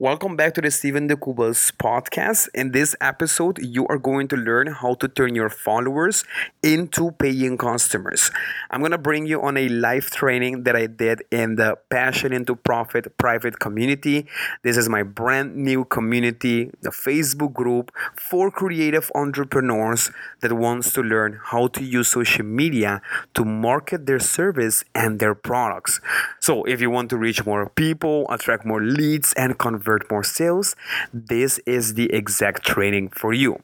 Welcome 0.00 0.34
back 0.34 0.54
to 0.54 0.60
the 0.60 0.72
Steven 0.72 1.06
De 1.06 1.16
Cuba's 1.16 1.70
podcast. 1.70 2.48
In 2.52 2.72
this 2.72 2.96
episode, 3.00 3.60
you 3.62 3.86
are 3.86 3.96
going 3.96 4.26
to 4.26 4.36
learn 4.36 4.66
how 4.66 4.94
to 4.94 5.06
turn 5.06 5.36
your 5.36 5.48
followers 5.48 6.24
into 6.64 7.12
paying 7.12 7.56
customers. 7.56 8.32
I'm 8.72 8.80
going 8.80 8.90
to 8.90 8.98
bring 8.98 9.24
you 9.26 9.40
on 9.40 9.56
a 9.56 9.68
live 9.68 10.10
training 10.10 10.64
that 10.64 10.74
I 10.74 10.88
did 10.88 11.22
in 11.30 11.54
the 11.54 11.78
Passion 11.90 12.32
into 12.32 12.56
Profit 12.56 13.16
private 13.18 13.60
community. 13.60 14.26
This 14.64 14.76
is 14.76 14.88
my 14.88 15.04
brand 15.04 15.54
new 15.54 15.84
community, 15.84 16.72
the 16.82 16.90
Facebook 16.90 17.52
group 17.52 17.92
for 18.16 18.50
creative 18.50 19.12
entrepreneurs 19.14 20.10
that 20.40 20.54
wants 20.54 20.92
to 20.94 21.02
learn 21.02 21.38
how 21.40 21.68
to 21.68 21.84
use 21.84 22.08
social 22.08 22.44
media 22.44 23.00
to 23.34 23.44
market 23.44 24.06
their 24.06 24.18
service 24.18 24.82
and 24.92 25.20
their 25.20 25.36
products. 25.36 26.00
So, 26.40 26.64
if 26.64 26.80
you 26.80 26.90
want 26.90 27.10
to 27.10 27.16
reach 27.16 27.46
more 27.46 27.68
people, 27.68 28.26
attract 28.28 28.66
more 28.66 28.82
leads, 28.82 29.32
and 29.34 29.56
convert 29.56 29.83
convert 29.84 30.10
more 30.10 30.24
sales, 30.24 30.74
this 31.12 31.60
is 31.66 31.94
the 31.94 32.12
exact 32.12 32.64
training 32.64 33.08
for 33.10 33.32
you. 33.32 33.60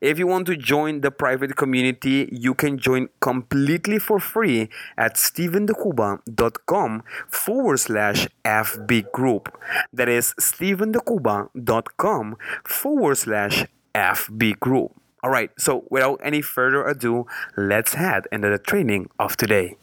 If 0.00 0.18
you 0.18 0.26
want 0.26 0.46
to 0.46 0.56
join 0.56 1.00
the 1.00 1.10
private 1.10 1.56
community, 1.56 2.28
you 2.32 2.54
can 2.54 2.78
join 2.78 3.08
completely 3.20 3.98
for 3.98 4.18
free 4.18 4.68
at 4.96 5.14
stevendecuba.com 5.14 7.02
forward 7.28 7.78
slash 7.78 8.28
FB 8.44 9.12
group. 9.12 9.56
That 9.92 10.08
is 10.08 10.34
stevendecuba.com 10.40 12.36
forward 12.64 13.18
slash 13.18 13.66
FB 13.94 14.58
group. 14.58 14.92
All 15.22 15.30
right, 15.30 15.50
so 15.58 15.84
without 15.90 16.18
any 16.24 16.40
further 16.40 16.82
ado, 16.86 17.26
let's 17.56 17.94
head 17.94 18.26
into 18.32 18.48
the 18.48 18.58
training 18.58 19.10
of 19.18 19.36
today. 19.36 19.76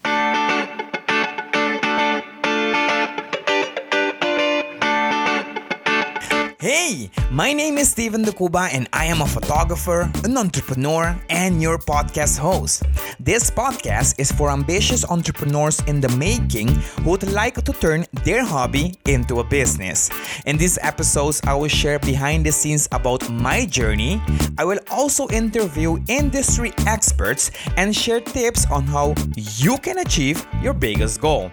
Hey, 6.59 7.11
my 7.29 7.53
name 7.53 7.77
is 7.77 7.91
Steven 7.91 8.23
De 8.23 8.31
Cuba 8.31 8.69
and 8.71 8.89
I 8.91 9.05
am 9.05 9.21
a 9.21 9.27
photographer, 9.27 10.11
an 10.23 10.35
entrepreneur, 10.35 11.15
and 11.29 11.61
your 11.61 11.77
podcast 11.77 12.39
host. 12.39 12.81
This 13.19 13.51
podcast 13.51 14.19
is 14.19 14.31
for 14.31 14.49
ambitious 14.49 15.05
entrepreneurs 15.05 15.79
in 15.81 16.01
the 16.01 16.09
making 16.17 16.69
who 17.03 17.11
would 17.11 17.31
like 17.31 17.63
to 17.63 17.71
turn 17.73 18.05
their 18.25 18.43
hobby 18.43 18.95
into 19.05 19.39
a 19.39 19.43
business. 19.43 20.09
In 20.47 20.57
these 20.57 20.79
episodes, 20.81 21.41
I 21.45 21.53
will 21.53 21.67
share 21.67 21.99
behind 21.99 22.43
the 22.47 22.51
scenes 22.51 22.87
about 22.91 23.29
my 23.29 23.67
journey. 23.67 24.19
I 24.57 24.65
will 24.65 24.79
also 24.89 25.27
interview 25.27 25.99
industry 26.07 26.73
experts 26.87 27.51
and 27.77 27.95
share 27.95 28.21
tips 28.21 28.65
on 28.71 28.85
how 28.85 29.13
you 29.35 29.77
can 29.77 29.99
achieve 29.99 30.47
your 30.63 30.73
biggest 30.73 31.21
goal. 31.21 31.51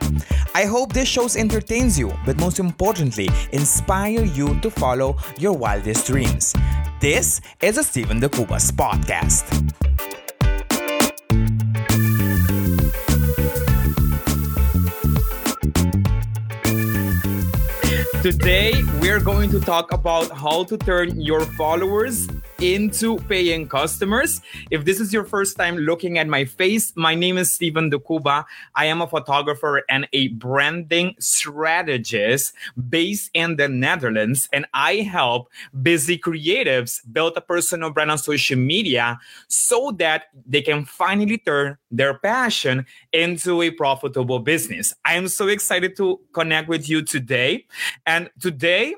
I 0.55 0.64
hope 0.64 0.94
this 0.94 1.08
show 1.08 1.28
entertains 1.36 1.98
you, 1.98 2.11
but 2.24 2.39
most 2.39 2.58
importantly, 2.58 3.28
inspire 3.52 4.24
you 4.24 4.58
to 4.61 4.70
follow 4.70 4.94
follow 4.95 5.17
your 5.39 5.53
wildest 5.53 6.06
dreams. 6.06 6.55
This 7.00 7.41
is 7.61 7.78
a 7.78 7.83
Steven 7.83 8.20
De 8.20 8.28
Cuba's 8.28 8.70
podcast. 8.70 9.45
Today, 18.23 18.73
we're 19.01 19.20
going 19.20 19.51
to 19.51 19.61
talk 19.61 19.92
about 19.92 20.31
how 20.31 20.62
to 20.64 20.78
turn 20.78 21.20
your 21.20 21.41
followers 21.58 22.29
into 22.60 23.19
paying 23.28 23.69
customers. 23.69 24.41
If 24.70 24.84
this 24.84 25.00
is 25.00 25.12
your 25.12 25.24
first 25.24 25.56
time 25.56 25.77
looking 25.77 26.19
at 26.19 26.28
my 26.28 26.44
face, 26.44 26.92
my 26.96 27.14
name 27.14 27.38
is 27.38 27.52
Steven 27.52 27.91
De 27.91 27.98
Cuba. 27.98 28.46
I 28.74 28.86
am 28.86 29.02
a 29.02 29.06
photographer 29.06 29.83
and 29.88 30.08
a 30.12 30.28
branding 30.28 31.14
strategist 31.19 32.55
based 32.88 33.30
in 33.34 33.56
the 33.56 33.69
Netherlands, 33.69 34.48
and 34.52 34.66
I 34.72 34.96
help 34.96 35.50
busy 35.83 36.19
creatives 36.19 37.00
build 37.12 37.36
a 37.36 37.41
personal 37.41 37.91
brand 37.91 38.11
on 38.11 38.19
social 38.19 38.58
media 38.58 39.18
so 39.48 39.92
that 39.98 40.24
they 40.46 40.62
can 40.62 40.84
finally 40.84 41.39
turn 41.39 41.77
their 41.90 42.14
passion 42.18 42.86
into 43.12 43.62
a 43.62 43.70
profitable 43.70 44.39
business. 44.39 44.95
I 45.05 45.14
am 45.14 45.29
so 45.29 45.48
excited 45.48 45.96
to 45.96 46.20
connect 46.33 46.68
with 46.68 46.89
you 46.89 47.02
today. 47.02 47.67
And 48.06 48.30
today, 48.40 48.95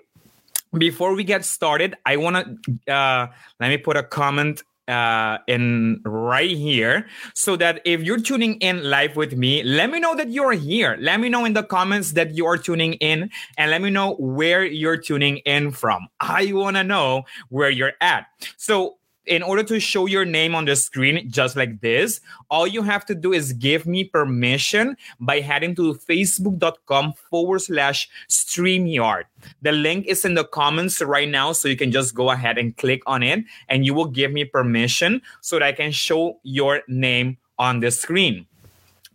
before 0.79 1.15
we 1.15 1.25
get 1.25 1.45
started, 1.45 1.95
I 2.05 2.17
want 2.17 2.61
to 2.87 2.93
uh, 2.93 3.27
let 3.61 3.69
me 3.69 3.79
put 3.79 3.97
a 3.97 4.03
comment 4.03 4.63
uh, 4.89 5.39
in 5.47 6.01
right 6.05 6.51
here 6.51 7.09
so 7.35 7.57
that 7.57 7.81
if 7.85 8.03
you're 8.03 8.21
tuning 8.21 8.55
in 8.61 8.89
live 8.89 9.17
with 9.17 9.37
me, 9.37 9.63
let 9.63 9.91
me 9.91 9.99
know 9.99 10.15
that 10.15 10.31
you're 10.31 10.53
here. 10.53 10.97
Let 11.01 11.21
me 11.21 11.29
know 11.29 11.45
in 11.45 11.55
the 11.55 11.65
comments 11.65 12.13
that 12.13 12.37
you 12.37 12.47
are 12.47 12.57
tuning 12.57 12.95
in 12.95 13.31
and 13.59 13.71
let 13.71 13.83
me 13.83 13.91
know 13.91 14.15
where 14.15 14.65
you're 14.65 14.97
tuning 14.97 15.39
in 15.39 15.71
from. 15.73 16.07
I 16.21 16.53
want 16.53 16.77
to 16.77 16.85
know 16.85 17.25
where 17.49 17.71
you're 17.71 17.95
at. 18.01 18.27
So 18.57 18.99
in 19.27 19.43
order 19.43 19.63
to 19.65 19.81
show 19.81 20.07
your 20.07 20.25
name 20.25 20.55
on 20.55 20.65
the 20.65 20.77
screen 20.77 21.29
just 21.31 21.57
like 21.57 21.81
this, 21.81 22.21
all 22.51 22.67
you 22.67 22.83
have 22.83 23.05
to 23.07 23.15
do 23.15 23.33
is 23.33 23.53
give 23.53 23.87
me 23.87 24.05
permission 24.05 24.97
by 25.21 25.41
heading 25.41 25.75
to 25.77 25.95
facebook.com 25.95 27.13
forward 27.31 27.61
slash 27.61 28.09
StreamYard. 28.29 29.25
The 29.63 29.73
link 29.73 30.07
is 30.07 30.25
in 30.25 30.35
the 30.35 30.45
comments 30.45 31.03
right 31.03 31.29
now, 31.29 31.53
so 31.53 31.69
you 31.69 31.77
can 31.77 31.93
just 31.93 32.15
go 32.15 32.31
ahead 32.31 32.59
and 32.59 32.77
click 32.77 33.03
on 33.07 33.23
it, 33.23 33.45
and 33.69 33.85
you 33.85 33.95
will 33.95 34.07
give 34.07 34.33
me 34.33 34.45
permission 34.45 35.23
so 35.41 35.59
that 35.59 35.65
I 35.65 35.73
can 35.73 35.91
show 35.91 36.39
your 36.43 36.83
name 36.89 37.39
on 37.59 37.81
the 37.81 37.91
screen. 37.91 38.47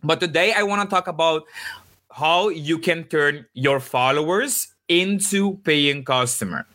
But 0.02 0.20
today 0.20 0.52
I 0.52 0.62
want 0.62 0.82
to 0.82 0.94
talk 0.94 1.06
about 1.06 1.44
how 2.10 2.48
you 2.48 2.78
can 2.78 3.04
turn 3.04 3.46
your 3.54 3.80
followers 3.80 4.68
into 4.88 5.56
paying 5.58 6.04
customer. 6.04 6.66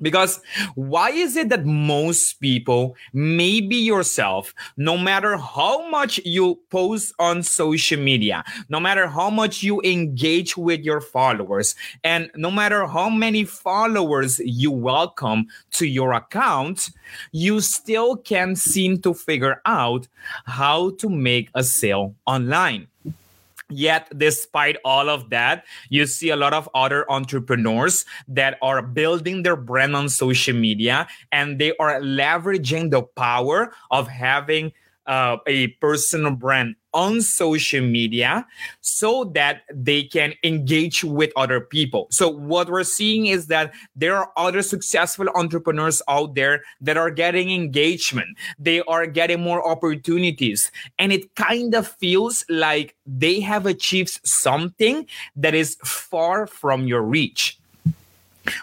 Because 0.00 0.40
why 0.74 1.10
is 1.10 1.36
it 1.36 1.48
that 1.48 1.66
most 1.66 2.34
people, 2.34 2.96
maybe 3.12 3.76
yourself, 3.76 4.54
no 4.76 4.96
matter 4.96 5.36
how 5.36 5.88
much 5.90 6.18
you 6.24 6.60
post 6.70 7.14
on 7.18 7.42
social 7.42 8.00
media, 8.00 8.44
no 8.68 8.80
matter 8.80 9.08
how 9.08 9.30
much 9.30 9.62
you 9.62 9.80
engage 9.82 10.56
with 10.56 10.80
your 10.80 11.00
followers, 11.00 11.74
and 12.04 12.30
no 12.36 12.50
matter 12.50 12.86
how 12.86 13.08
many 13.08 13.44
followers 13.44 14.40
you 14.44 14.70
welcome 14.70 15.46
to 15.72 15.86
your 15.86 16.12
account, 16.12 16.90
you 17.32 17.60
still 17.60 18.16
can't 18.16 18.58
seem 18.58 19.00
to 19.02 19.14
figure 19.14 19.60
out 19.66 20.08
how 20.44 20.90
to 20.90 21.08
make 21.08 21.48
a 21.54 21.62
sale 21.64 22.14
online? 22.26 22.86
Yet, 23.70 24.08
despite 24.16 24.76
all 24.84 25.10
of 25.10 25.28
that, 25.30 25.64
you 25.90 26.06
see 26.06 26.30
a 26.30 26.36
lot 26.36 26.54
of 26.54 26.68
other 26.74 27.10
entrepreneurs 27.10 28.06
that 28.26 28.58
are 28.62 28.80
building 28.80 29.42
their 29.42 29.56
brand 29.56 29.94
on 29.94 30.08
social 30.08 30.54
media 30.54 31.06
and 31.32 31.58
they 31.58 31.76
are 31.78 32.00
leveraging 32.00 32.90
the 32.90 33.02
power 33.02 33.72
of 33.90 34.08
having 34.08 34.72
uh, 35.06 35.36
a 35.46 35.68
personal 35.80 36.32
brand 36.32 36.76
on 36.94 37.20
social 37.20 37.82
media 37.82 38.46
so 38.80 39.24
that 39.24 39.62
they 39.72 40.02
can 40.02 40.34
engage 40.42 41.04
with 41.04 41.30
other 41.36 41.60
people. 41.60 42.06
So, 42.10 42.28
what 42.28 42.68
we're 42.68 42.84
seeing 42.84 43.26
is 43.26 43.46
that 43.48 43.72
there 43.94 44.16
are 44.16 44.32
other 44.36 44.62
successful 44.62 45.28
entrepreneurs 45.34 46.02
out 46.08 46.34
there 46.34 46.62
that 46.80 46.96
are 46.96 47.10
getting 47.10 47.50
engagement, 47.50 48.36
they 48.58 48.80
are 48.82 49.06
getting 49.06 49.40
more 49.40 49.66
opportunities, 49.66 50.70
and 50.98 51.12
it 51.12 51.34
kind 51.34 51.74
of 51.74 51.86
feels 51.86 52.44
like 52.48 52.94
they 53.06 53.40
have 53.40 53.66
achieved 53.66 54.20
something 54.24 55.06
that 55.36 55.54
is 55.54 55.76
far 55.84 56.46
from 56.46 56.86
your 56.86 57.02
reach. 57.02 57.58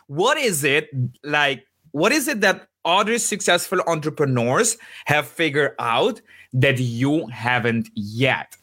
What 0.07 0.38
is 0.38 0.63
it 0.63 0.90
like? 1.24 1.66
What 1.92 2.12
is 2.12 2.28
it 2.28 2.42
that 2.42 2.68
other 2.86 3.18
successful 3.18 3.81
entrepreneurs 3.88 4.78
have 5.06 5.28
figured 5.28 5.74
out 5.80 6.22
that 6.55 6.79
you 6.79 7.27
haven't 7.27 7.89
yet. 7.93 8.57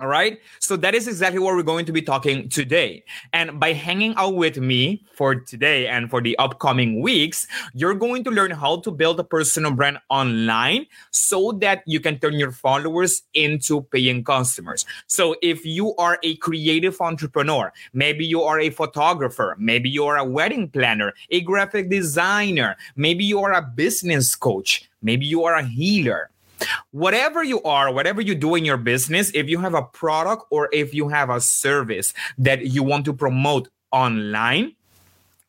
All 0.00 0.08
right. 0.08 0.40
So 0.58 0.76
that 0.78 0.92
is 0.96 1.06
exactly 1.06 1.38
what 1.38 1.54
we're 1.54 1.62
going 1.62 1.86
to 1.86 1.92
be 1.92 2.02
talking 2.02 2.48
today. 2.48 3.04
And 3.32 3.60
by 3.60 3.72
hanging 3.72 4.12
out 4.16 4.34
with 4.34 4.58
me 4.58 5.04
for 5.12 5.36
today 5.36 5.86
and 5.86 6.10
for 6.10 6.20
the 6.20 6.36
upcoming 6.38 7.00
weeks, 7.00 7.46
you're 7.74 7.94
going 7.94 8.24
to 8.24 8.30
learn 8.32 8.50
how 8.50 8.80
to 8.80 8.90
build 8.90 9.20
a 9.20 9.24
personal 9.24 9.70
brand 9.70 9.98
online 10.10 10.86
so 11.12 11.52
that 11.60 11.84
you 11.86 12.00
can 12.00 12.18
turn 12.18 12.34
your 12.34 12.50
followers 12.50 13.22
into 13.34 13.82
paying 13.82 14.24
customers. 14.24 14.84
So 15.06 15.36
if 15.42 15.64
you 15.64 15.94
are 15.94 16.18
a 16.24 16.34
creative 16.36 17.00
entrepreneur, 17.00 17.72
maybe 17.92 18.26
you 18.26 18.42
are 18.42 18.58
a 18.58 18.70
photographer, 18.70 19.54
maybe 19.60 19.88
you 19.88 20.06
are 20.06 20.16
a 20.16 20.24
wedding 20.24 20.70
planner, 20.70 21.12
a 21.30 21.40
graphic 21.40 21.88
designer, 21.88 22.76
maybe 22.96 23.24
you 23.24 23.38
are 23.40 23.52
a 23.52 23.62
business 23.62 24.34
coach, 24.34 24.90
maybe 25.02 25.24
you 25.24 25.44
are 25.44 25.54
a 25.54 25.64
healer 25.64 26.30
Whatever 26.92 27.42
you 27.42 27.62
are, 27.62 27.92
whatever 27.92 28.20
you 28.20 28.34
do 28.34 28.54
in 28.54 28.64
your 28.64 28.76
business, 28.76 29.30
if 29.34 29.48
you 29.48 29.60
have 29.60 29.74
a 29.74 29.82
product 29.82 30.44
or 30.50 30.68
if 30.72 30.94
you 30.94 31.08
have 31.08 31.30
a 31.30 31.40
service 31.40 32.14
that 32.38 32.66
you 32.66 32.82
want 32.82 33.04
to 33.06 33.12
promote 33.12 33.68
online, 33.90 34.74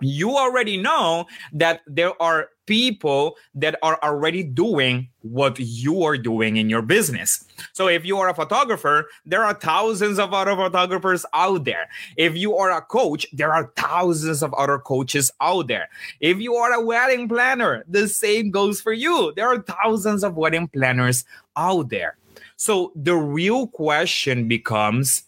you 0.01 0.37
already 0.37 0.77
know 0.77 1.25
that 1.53 1.81
there 1.87 2.19
are 2.21 2.49
people 2.65 3.35
that 3.53 3.77
are 3.81 3.99
already 4.03 4.43
doing 4.43 5.09
what 5.21 5.59
you 5.59 6.03
are 6.03 6.17
doing 6.17 6.57
in 6.57 6.69
your 6.69 6.81
business. 6.81 7.45
So 7.73 7.87
if 7.87 8.05
you 8.05 8.17
are 8.19 8.29
a 8.29 8.33
photographer, 8.33 9.09
there 9.25 9.43
are 9.43 9.53
thousands 9.53 10.19
of 10.19 10.33
other 10.33 10.55
photographers 10.55 11.25
out 11.33 11.65
there. 11.65 11.89
If 12.17 12.35
you 12.35 12.55
are 12.55 12.71
a 12.71 12.81
coach, 12.81 13.27
there 13.33 13.53
are 13.53 13.71
thousands 13.75 14.43
of 14.43 14.53
other 14.53 14.77
coaches 14.77 15.31
out 15.41 15.67
there. 15.67 15.89
If 16.19 16.39
you 16.39 16.55
are 16.55 16.73
a 16.73 16.83
wedding 16.83 17.27
planner, 17.27 17.83
the 17.87 18.07
same 18.07 18.51
goes 18.51 18.81
for 18.81 18.93
you. 18.93 19.33
There 19.35 19.47
are 19.47 19.61
thousands 19.61 20.23
of 20.23 20.35
wedding 20.35 20.67
planners 20.67 21.25
out 21.55 21.89
there. 21.89 22.17
So 22.57 22.91
the 22.95 23.15
real 23.15 23.67
question 23.67 24.47
becomes 24.47 25.23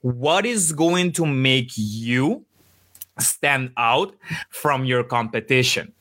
what 0.00 0.46
is 0.46 0.72
going 0.72 1.12
to 1.12 1.26
make 1.26 1.72
you 1.76 2.44
stand 3.18 3.72
out 3.76 4.14
from 4.48 4.84
your 4.84 5.04
competition? 5.04 5.92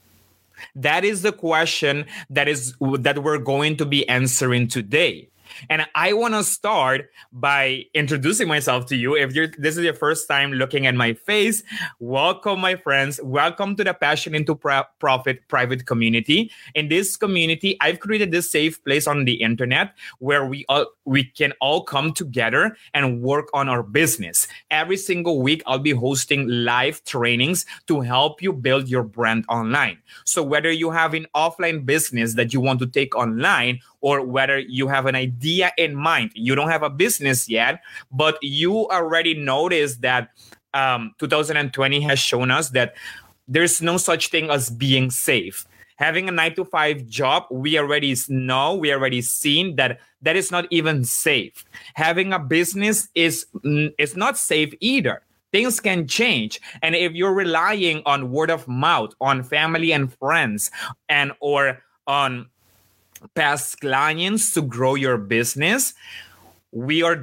That 0.75 1.03
is 1.03 1.21
the 1.21 1.31
question 1.31 2.06
that 2.29 2.47
is 2.47 2.75
that 2.79 3.23
we're 3.23 3.38
going 3.38 3.77
to 3.77 3.85
be 3.85 4.07
answering 4.07 4.67
today. 4.67 5.29
And 5.69 5.85
I 5.95 6.13
want 6.13 6.33
to 6.33 6.44
start 6.44 7.09
by 7.31 7.85
introducing 7.94 8.47
myself 8.47 8.85
to 8.88 8.95
you. 8.95 9.15
If 9.15 9.33
you're 9.33 9.47
this 9.57 9.77
is 9.77 9.83
your 9.83 9.94
first 9.94 10.27
time 10.27 10.53
looking 10.53 10.85
at 10.85 10.95
my 10.95 11.13
face, 11.13 11.63
welcome, 12.00 12.59
my 12.59 12.75
friends. 12.75 13.19
Welcome 13.23 13.75
to 13.77 13.83
the 13.83 13.94
Passion 13.94 14.35
into 14.35 14.56
Pro- 14.56 14.83
Profit 15.00 15.47
private 15.47 15.85
community. 15.85 16.51
In 16.75 16.89
this 16.89 17.17
community, 17.17 17.77
I've 17.81 18.00
created 18.00 18.31
this 18.31 18.51
safe 18.51 18.83
place 18.83 19.07
on 19.07 19.25
the 19.25 19.41
internet 19.41 19.95
where 20.19 20.45
we 20.45 20.65
all 20.69 20.85
we 21.09 21.23
can 21.23 21.53
all 21.59 21.83
come 21.83 22.13
together 22.13 22.77
and 22.94 23.21
work 23.21 23.50
on 23.53 23.67
our 23.67 23.81
business. 23.81 24.47
Every 24.69 24.95
single 24.95 25.41
week, 25.41 25.63
I'll 25.65 25.79
be 25.79 25.91
hosting 25.91 26.47
live 26.47 27.03
trainings 27.03 27.65
to 27.88 28.01
help 28.01 28.44
you 28.44 28.53
build 28.53 28.88
your 28.88 29.01
brand 29.03 29.45
online. 29.50 29.97
So 30.25 30.44
whether 30.44 30.71
you 30.71 30.91
have 30.91 31.15
an 31.15 31.25
offline 31.35 31.83
business 31.83 32.35
that 32.35 32.53
you 32.53 32.61
want 32.61 32.77
to 32.79 32.85
take 32.85 33.15
online 33.15 33.79
or 34.01 34.23
whether 34.23 34.59
you 34.59 34.88
have 34.88 35.07
an 35.07 35.15
idea 35.15 35.71
in 35.77 35.95
mind. 35.95 36.31
You 36.35 36.53
don't 36.53 36.69
have 36.69 36.83
a 36.83 36.89
business 36.89 37.50
yet, 37.50 37.81
but 38.12 38.38
you 38.41 38.88
already 38.89 39.33
noticed 39.33 40.01
that 40.01 40.29
um, 40.75 41.15
2020 41.17 42.01
has 42.01 42.19
shown 42.19 42.51
us 42.51 42.69
that 42.69 42.94
there's 43.47 43.81
no 43.81 43.97
such 43.97 44.29
thing 44.29 44.51
as 44.51 44.69
being 44.69 45.09
safe. 45.09 45.65
Having 46.00 46.30
a 46.30 46.31
nine 46.31 46.56
to 46.56 46.63
five 46.63 47.06
job, 47.07 47.44
we 47.51 47.78
already 47.78 48.16
know, 48.30 48.74
we 48.74 48.94
already 48.94 49.22
seen 49.22 49.75
that 49.75 50.00
that 50.22 50.38
is 50.38 50.50
not 50.50 50.66
even 50.72 51.04
safe. 51.04 51.66
Having 51.94 52.31
a 52.31 52.40
business 52.40 53.10
is 53.16 53.46
is 53.98 54.16
not 54.16 54.38
safe 54.38 54.74
either. 54.80 55.22
Things 55.51 55.81
can 55.81 56.07
change. 56.07 56.62
And 56.81 56.96
if 56.96 57.12
you're 57.13 57.34
relying 57.34 58.01
on 58.06 58.31
word 58.31 58.50
of 58.50 58.66
mouth 58.68 59.13
on 59.19 59.44
family 59.44 59.92
and 59.92 60.13
friends 60.13 60.72
and 61.10 61.34
or 61.42 61.84
on 62.07 62.48
past 63.36 63.81
clients 63.81 64.54
to 64.54 64.62
grow 64.62 64.96
your 64.96 65.18
business 65.18 65.94
we 66.72 67.01
are 67.01 67.22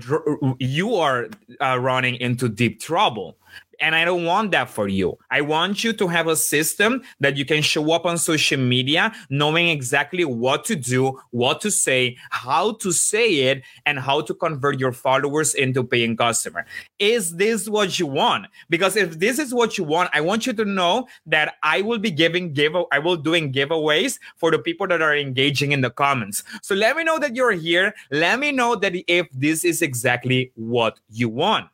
you 0.58 0.96
are 0.96 1.28
uh, 1.60 1.78
running 1.80 2.16
into 2.16 2.48
deep 2.48 2.80
trouble 2.80 3.36
and 3.80 3.94
I 3.94 4.04
don't 4.04 4.24
want 4.24 4.50
that 4.52 4.68
for 4.68 4.88
you. 4.88 5.18
I 5.30 5.40
want 5.40 5.84
you 5.84 5.92
to 5.94 6.06
have 6.08 6.26
a 6.26 6.36
system 6.36 7.02
that 7.20 7.36
you 7.36 7.44
can 7.44 7.62
show 7.62 7.92
up 7.92 8.06
on 8.06 8.18
social 8.18 8.58
media 8.58 9.12
knowing 9.30 9.68
exactly 9.68 10.24
what 10.24 10.64
to 10.66 10.76
do, 10.76 11.18
what 11.30 11.60
to 11.62 11.70
say, 11.70 12.16
how 12.30 12.72
to 12.74 12.92
say 12.92 13.50
it, 13.50 13.62
and 13.84 13.98
how 13.98 14.20
to 14.22 14.34
convert 14.34 14.80
your 14.80 14.92
followers 14.92 15.54
into 15.54 15.84
paying 15.84 16.16
customer. 16.16 16.66
Is 16.98 17.36
this 17.36 17.68
what 17.68 17.98
you 17.98 18.06
want? 18.06 18.46
Because 18.70 18.96
if 18.96 19.18
this 19.18 19.38
is 19.38 19.52
what 19.52 19.78
you 19.78 19.84
want, 19.84 20.10
I 20.12 20.20
want 20.20 20.46
you 20.46 20.52
to 20.54 20.64
know 20.64 21.06
that 21.26 21.54
I 21.62 21.82
will 21.82 21.98
be 21.98 22.10
giving 22.10 22.52
give 22.52 22.74
I 22.92 22.98
will 22.98 23.16
doing 23.16 23.52
giveaways 23.52 24.18
for 24.36 24.50
the 24.50 24.58
people 24.58 24.86
that 24.88 25.02
are 25.02 25.16
engaging 25.16 25.72
in 25.72 25.80
the 25.80 25.90
comments. 25.90 26.42
So 26.62 26.74
let 26.74 26.96
me 26.96 27.04
know 27.04 27.18
that 27.18 27.34
you're 27.34 27.52
here. 27.52 27.94
Let 28.10 28.38
me 28.38 28.52
know 28.52 28.76
that 28.76 28.94
if 29.06 29.28
this 29.32 29.64
is 29.64 29.82
exactly 29.82 30.52
what 30.54 30.98
you 31.10 31.28
want 31.28 31.68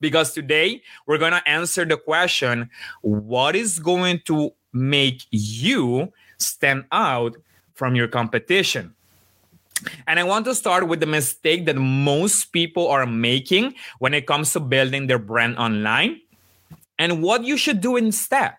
because 0.00 0.32
today 0.32 0.82
we're 1.06 1.18
going 1.18 1.32
to 1.32 1.48
answer 1.48 1.84
the 1.84 1.96
question 1.96 2.70
what 3.02 3.56
is 3.56 3.78
going 3.78 4.20
to 4.26 4.52
make 4.72 5.26
you 5.30 6.12
stand 6.38 6.84
out 6.92 7.36
from 7.74 7.94
your 7.94 8.08
competition? 8.08 8.94
And 10.06 10.18
I 10.18 10.24
want 10.24 10.44
to 10.46 10.54
start 10.54 10.88
with 10.88 11.00
the 11.00 11.06
mistake 11.06 11.66
that 11.66 11.76
most 11.76 12.46
people 12.46 12.88
are 12.88 13.06
making 13.06 13.74
when 13.98 14.12
it 14.12 14.26
comes 14.26 14.52
to 14.52 14.60
building 14.60 15.06
their 15.06 15.18
brand 15.18 15.56
online 15.56 16.20
and 16.98 17.22
what 17.22 17.44
you 17.44 17.56
should 17.56 17.80
do 17.80 17.96
instead. 17.96 18.54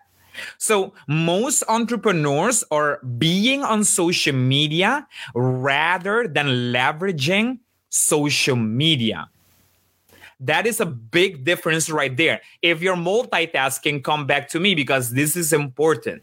So, 0.56 0.94
most 1.08 1.64
entrepreneurs 1.68 2.64
are 2.70 3.00
being 3.18 3.62
on 3.62 3.84
social 3.84 4.34
media 4.34 5.06
rather 5.34 6.28
than 6.28 6.72
leveraging 6.72 7.58
social 7.90 8.56
media. 8.56 9.28
That 10.40 10.66
is 10.66 10.80
a 10.80 10.86
big 10.86 11.44
difference 11.44 11.90
right 11.90 12.16
there. 12.16 12.40
If 12.62 12.80
you're 12.80 12.96
multitasking, 12.96 14.02
come 14.02 14.26
back 14.26 14.48
to 14.50 14.60
me 14.60 14.74
because 14.74 15.10
this 15.10 15.36
is 15.36 15.52
important. 15.52 16.22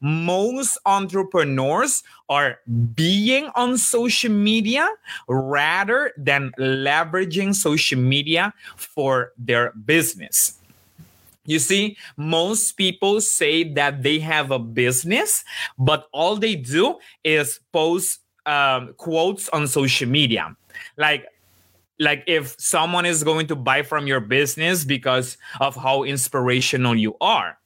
Most 0.00 0.78
entrepreneurs 0.86 2.02
are 2.28 2.60
being 2.94 3.50
on 3.54 3.76
social 3.76 4.30
media 4.30 4.88
rather 5.28 6.12
than 6.16 6.52
leveraging 6.58 7.54
social 7.54 7.98
media 7.98 8.54
for 8.76 9.32
their 9.36 9.72
business. 9.72 10.58
You 11.46 11.58
see, 11.58 11.96
most 12.16 12.72
people 12.72 13.20
say 13.20 13.64
that 13.74 14.02
they 14.02 14.18
have 14.20 14.50
a 14.50 14.58
business, 14.58 15.44
but 15.78 16.08
all 16.12 16.36
they 16.36 16.56
do 16.56 16.98
is 17.22 17.60
post 17.72 18.20
um, 18.46 18.94
quotes 18.96 19.48
on 19.50 19.66
social 19.66 20.08
media. 20.08 20.56
Like, 20.96 21.26
like 21.98 22.24
if 22.26 22.56
someone 22.58 23.06
is 23.06 23.22
going 23.22 23.46
to 23.46 23.56
buy 23.56 23.82
from 23.82 24.06
your 24.06 24.20
business 24.20 24.84
because 24.84 25.36
of 25.60 25.76
how 25.76 26.02
inspirational 26.02 26.94
you 26.94 27.16
are. 27.20 27.58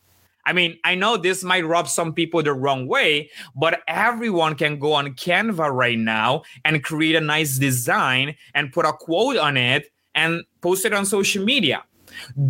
I 0.46 0.54
mean 0.54 0.78
i 0.82 0.94
know 0.94 1.18
this 1.18 1.44
might 1.44 1.66
rub 1.66 1.88
some 1.88 2.14
people 2.14 2.42
the 2.42 2.54
wrong 2.54 2.86
way 2.88 3.28
but 3.54 3.82
everyone 3.86 4.54
can 4.54 4.78
go 4.78 4.94
on 4.94 5.12
canva 5.12 5.70
right 5.70 5.98
now 5.98 6.42
and 6.64 6.82
create 6.82 7.16
a 7.16 7.20
nice 7.20 7.58
design 7.58 8.34
and 8.54 8.72
put 8.72 8.86
a 8.86 8.94
quote 8.94 9.36
on 9.36 9.58
it 9.58 9.92
and 10.14 10.44
post 10.60 10.84
it 10.84 10.92
on 10.92 11.06
social 11.06 11.44
media. 11.44 11.84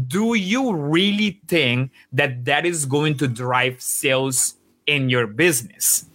Do 0.06 0.34
you 0.34 0.72
really 0.75 1.40
think 1.48 1.90
that 2.12 2.44
that 2.44 2.64
is 2.64 2.86
going 2.86 3.19
to 3.19 3.28
drive 3.28 3.82
sales 3.82 4.54
in 4.86 5.10
your 5.10 5.26
business? 5.26 6.06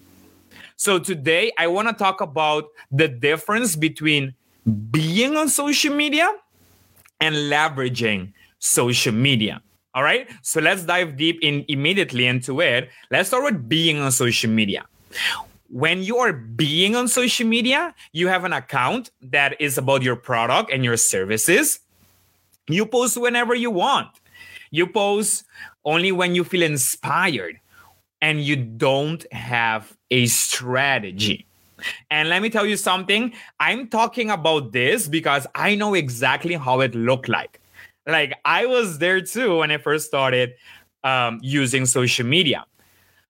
So 0.78 1.00
today 1.00 1.52
i 1.58 1.68
want 1.68 1.88
to 1.88 1.94
talk 1.94 2.22
about 2.22 2.66
the 2.92 3.08
difference 3.08 3.76
between 3.76 4.34
being 4.92 5.36
on 5.36 5.50
social 5.50 5.94
media 5.94 6.30
and 7.20 7.36
leveraging 7.36 8.34
social 8.60 9.14
media. 9.14 9.62
All 9.94 10.04
right. 10.04 10.30
So 10.42 10.60
let's 10.60 10.84
dive 10.84 11.18
deep 11.18 11.40
in 11.42 11.66
immediately 11.68 12.26
into 12.26 12.62
it. 12.62 12.90
Let's 13.12 13.30
start 13.30 13.44
with 13.44 13.70
being 13.70 14.00
on 14.00 14.12
social 14.12 14.50
media. 14.50 14.86
When 15.70 16.04
you 16.04 16.18
are 16.18 16.34
being 16.34 16.96
on 16.96 17.08
social 17.08 17.48
media, 17.48 17.94
you 18.12 18.28
have 18.28 18.44
an 18.44 18.54
account 18.54 19.12
that 19.22 19.60
is 19.60 19.78
about 19.78 20.02
your 20.02 20.16
product 20.16 20.72
and 20.72 20.84
your 20.84 20.98
services. 20.98 21.80
You 22.68 22.86
post 22.86 23.18
whenever 23.18 23.54
you 23.54 23.72
want. 23.72 24.10
You 24.72 24.88
post 24.88 25.46
only 25.86 26.12
when 26.12 26.34
you 26.34 26.44
feel 26.44 26.64
inspired 26.64 27.60
and 28.22 28.42
you 28.42 28.56
don't 28.56 29.26
have 29.32 29.96
a 30.10 30.26
strategy. 30.28 31.46
And 32.10 32.30
let 32.30 32.42
me 32.42 32.50
tell 32.50 32.66
you 32.66 32.78
something. 32.78 33.34
I'm 33.60 33.88
talking 33.88 34.30
about 34.30 34.72
this 34.72 35.08
because 35.08 35.48
I 35.56 35.76
know 35.76 35.94
exactly 35.94 36.56
how 36.56 36.82
it 36.82 36.96
looked 36.96 37.30
like. 37.30 37.60
Like 38.08 38.34
I 38.46 38.66
was 38.66 39.00
there 39.00 39.22
too 39.22 39.58
when 39.60 39.72
I 39.72 39.78
first 39.78 40.08
started 40.08 40.54
um, 41.04 41.40
using 41.42 41.86
social 41.86 42.26
media. 42.26 42.66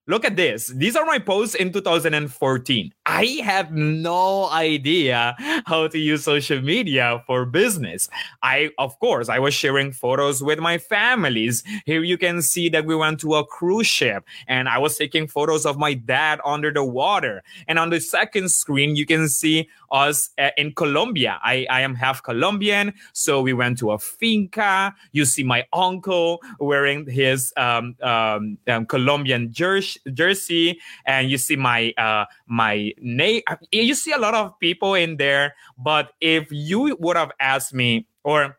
Look 0.06 0.26
at 0.26 0.36
this. 0.36 0.66
These 0.66 0.96
are 0.96 1.06
my 1.06 1.18
posts 1.18 1.54
in 1.54 1.72
2014. 1.72 2.92
I 3.06 3.24
had 3.42 3.72
no 3.72 4.50
idea 4.50 5.34
how 5.64 5.88
to 5.88 5.98
use 5.98 6.24
social 6.24 6.60
media 6.60 7.22
for 7.26 7.46
business. 7.46 8.10
I, 8.42 8.70
of 8.76 8.98
course, 8.98 9.30
I 9.30 9.38
was 9.38 9.54
sharing 9.54 9.92
photos 9.92 10.42
with 10.42 10.58
my 10.58 10.76
families. 10.76 11.64
Here 11.86 12.02
you 12.02 12.18
can 12.18 12.42
see 12.42 12.68
that 12.68 12.84
we 12.84 12.94
went 12.94 13.18
to 13.20 13.36
a 13.36 13.46
cruise 13.46 13.86
ship 13.86 14.24
and 14.46 14.68
I 14.68 14.76
was 14.76 14.98
taking 14.98 15.26
photos 15.26 15.64
of 15.64 15.78
my 15.78 15.94
dad 15.94 16.38
under 16.44 16.70
the 16.70 16.84
water. 16.84 17.42
And 17.66 17.78
on 17.78 17.88
the 17.88 18.00
second 18.00 18.50
screen, 18.50 18.96
you 18.96 19.06
can 19.06 19.26
see 19.26 19.70
us 19.90 20.30
uh, 20.38 20.50
in 20.56 20.72
Colombia. 20.74 21.38
I, 21.42 21.66
I 21.70 21.80
am 21.80 21.94
half 21.94 22.22
Colombian, 22.22 22.94
so 23.12 23.40
we 23.42 23.52
went 23.52 23.78
to 23.78 23.92
a 23.92 23.98
finca. 23.98 24.94
You 25.12 25.24
see 25.24 25.42
my 25.42 25.66
uncle 25.72 26.40
wearing 26.58 27.08
his 27.08 27.52
um, 27.56 27.96
um, 28.02 28.58
um, 28.68 28.86
Colombian 28.86 29.52
jersey, 29.52 30.00
jersey, 30.12 30.80
and 31.06 31.30
you 31.30 31.38
see 31.38 31.56
my 31.56 31.92
uh, 31.98 32.24
my 32.46 32.92
name. 33.00 33.42
You 33.72 33.94
see 33.94 34.12
a 34.12 34.18
lot 34.18 34.34
of 34.34 34.58
people 34.60 34.94
in 34.94 35.16
there. 35.16 35.54
But 35.78 36.12
if 36.20 36.48
you 36.50 36.96
would 37.00 37.16
have 37.16 37.32
asked 37.40 37.74
me, 37.74 38.06
or 38.22 38.58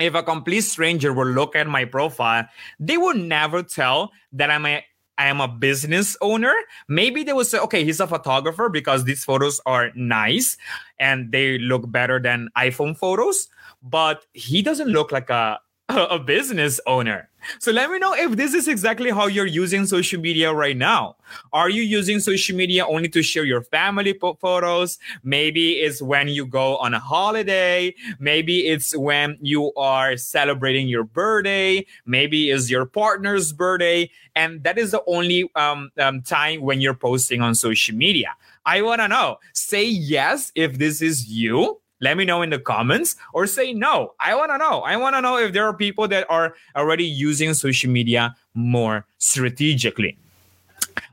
if 0.00 0.14
a 0.14 0.22
complete 0.22 0.62
stranger 0.62 1.12
would 1.12 1.28
look 1.28 1.54
at 1.54 1.66
my 1.66 1.84
profile, 1.84 2.46
they 2.78 2.96
would 2.96 3.16
never 3.16 3.62
tell 3.62 4.12
that 4.32 4.50
I'm 4.50 4.66
a 4.66 4.84
I 5.20 5.26
am 5.26 5.38
a 5.38 5.48
business 5.48 6.16
owner, 6.22 6.54
maybe 6.88 7.24
they 7.24 7.34
will 7.34 7.44
say, 7.44 7.58
okay, 7.58 7.84
he's 7.84 8.00
a 8.00 8.06
photographer 8.06 8.70
because 8.70 9.04
these 9.04 9.22
photos 9.22 9.60
are 9.66 9.90
nice 9.94 10.56
and 10.98 11.30
they 11.30 11.58
look 11.58 11.90
better 11.92 12.18
than 12.18 12.48
iPhone 12.56 12.96
photos, 12.96 13.50
but 13.82 14.24
he 14.32 14.62
doesn't 14.62 14.88
look 14.88 15.12
like 15.12 15.28
a 15.28 15.60
a 15.96 16.18
business 16.18 16.80
owner. 16.86 17.28
So 17.58 17.72
let 17.72 17.90
me 17.90 17.98
know 17.98 18.14
if 18.14 18.36
this 18.36 18.54
is 18.54 18.68
exactly 18.68 19.10
how 19.10 19.26
you're 19.26 19.46
using 19.46 19.86
social 19.86 20.20
media 20.20 20.52
right 20.52 20.76
now. 20.76 21.16
Are 21.52 21.70
you 21.70 21.82
using 21.82 22.20
social 22.20 22.56
media 22.56 22.86
only 22.86 23.08
to 23.08 23.22
share 23.22 23.44
your 23.44 23.62
family 23.62 24.12
po- 24.12 24.34
photos? 24.34 24.98
Maybe 25.22 25.72
it's 25.80 26.02
when 26.02 26.28
you 26.28 26.46
go 26.46 26.76
on 26.76 26.92
a 26.92 26.98
holiday. 26.98 27.94
Maybe 28.18 28.68
it's 28.68 28.96
when 28.96 29.38
you 29.40 29.72
are 29.74 30.16
celebrating 30.16 30.88
your 30.88 31.04
birthday. 31.04 31.86
Maybe 32.04 32.50
it's 32.50 32.70
your 32.70 32.84
partner's 32.84 33.52
birthday. 33.52 34.10
And 34.36 34.62
that 34.64 34.78
is 34.78 34.90
the 34.90 35.02
only 35.06 35.50
um, 35.56 35.90
um, 35.98 36.22
time 36.22 36.60
when 36.60 36.80
you're 36.80 36.94
posting 36.94 37.40
on 37.40 37.54
social 37.54 37.96
media. 37.96 38.34
I 38.66 38.82
want 38.82 39.00
to 39.00 39.08
know. 39.08 39.38
Say 39.54 39.84
yes 39.84 40.52
if 40.54 40.78
this 40.78 41.00
is 41.00 41.26
you 41.26 41.80
let 42.00 42.16
me 42.16 42.24
know 42.24 42.42
in 42.42 42.50
the 42.50 42.58
comments 42.58 43.16
or 43.32 43.46
say 43.46 43.72
no. 43.72 44.14
I 44.20 44.34
want 44.34 44.50
to 44.50 44.58
know. 44.58 44.80
I 44.80 44.96
want 44.96 45.16
to 45.16 45.20
know 45.20 45.36
if 45.38 45.52
there 45.52 45.66
are 45.66 45.74
people 45.74 46.08
that 46.08 46.26
are 46.30 46.54
already 46.74 47.04
using 47.04 47.54
social 47.54 47.90
media 47.90 48.36
more 48.54 49.06
strategically. 49.18 50.16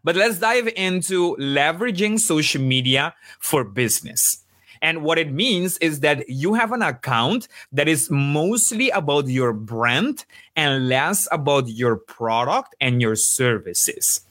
But 0.04 0.16
let's 0.16 0.40
dive 0.40 0.70
into 0.76 1.36
leveraging 1.38 2.20
social 2.20 2.62
media 2.62 3.14
for 3.40 3.64
business. 3.64 4.44
And 4.82 5.04
what 5.04 5.18
it 5.18 5.32
means 5.32 5.78
is 5.80 6.02
that 6.02 6.30
you 6.30 6.54
have 6.54 6.72
an 6.72 6.82
account 6.82 7.48
that 7.72 7.88
is 7.88 8.10
mostly 8.10 8.90
about 8.92 9.28
your 9.28 9.52
brand 9.52 10.26
and 10.56 10.88
less 10.88 11.28
about 11.32 11.68
your 11.68 11.96
product 11.96 12.76
and 12.80 13.02
your 13.02 13.16
services. 13.16 14.22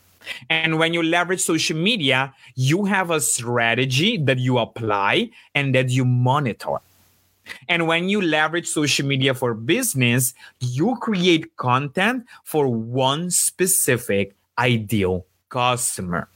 And 0.51 0.79
when 0.79 0.95
you 0.95 1.03
leverage 1.03 1.41
social 1.41 1.77
media, 1.77 2.35
you 2.55 2.85
have 2.85 3.11
a 3.11 3.21
strategy 3.21 4.17
that 4.19 4.39
you 4.39 4.59
apply 4.59 5.31
and 5.55 5.75
that 5.75 5.91
you 5.91 6.05
monitor. 6.05 6.79
And 7.69 7.87
when 7.87 8.09
you 8.09 8.21
leverage 8.21 8.67
social 8.67 9.07
media 9.07 9.35
for 9.35 9.55
business, 9.55 10.35
you 10.61 10.97
create 11.01 11.57
content 11.57 12.27
for 12.45 12.67
one 12.67 13.31
specific 13.31 14.35
ideal 14.59 15.25
customer. 15.49 16.29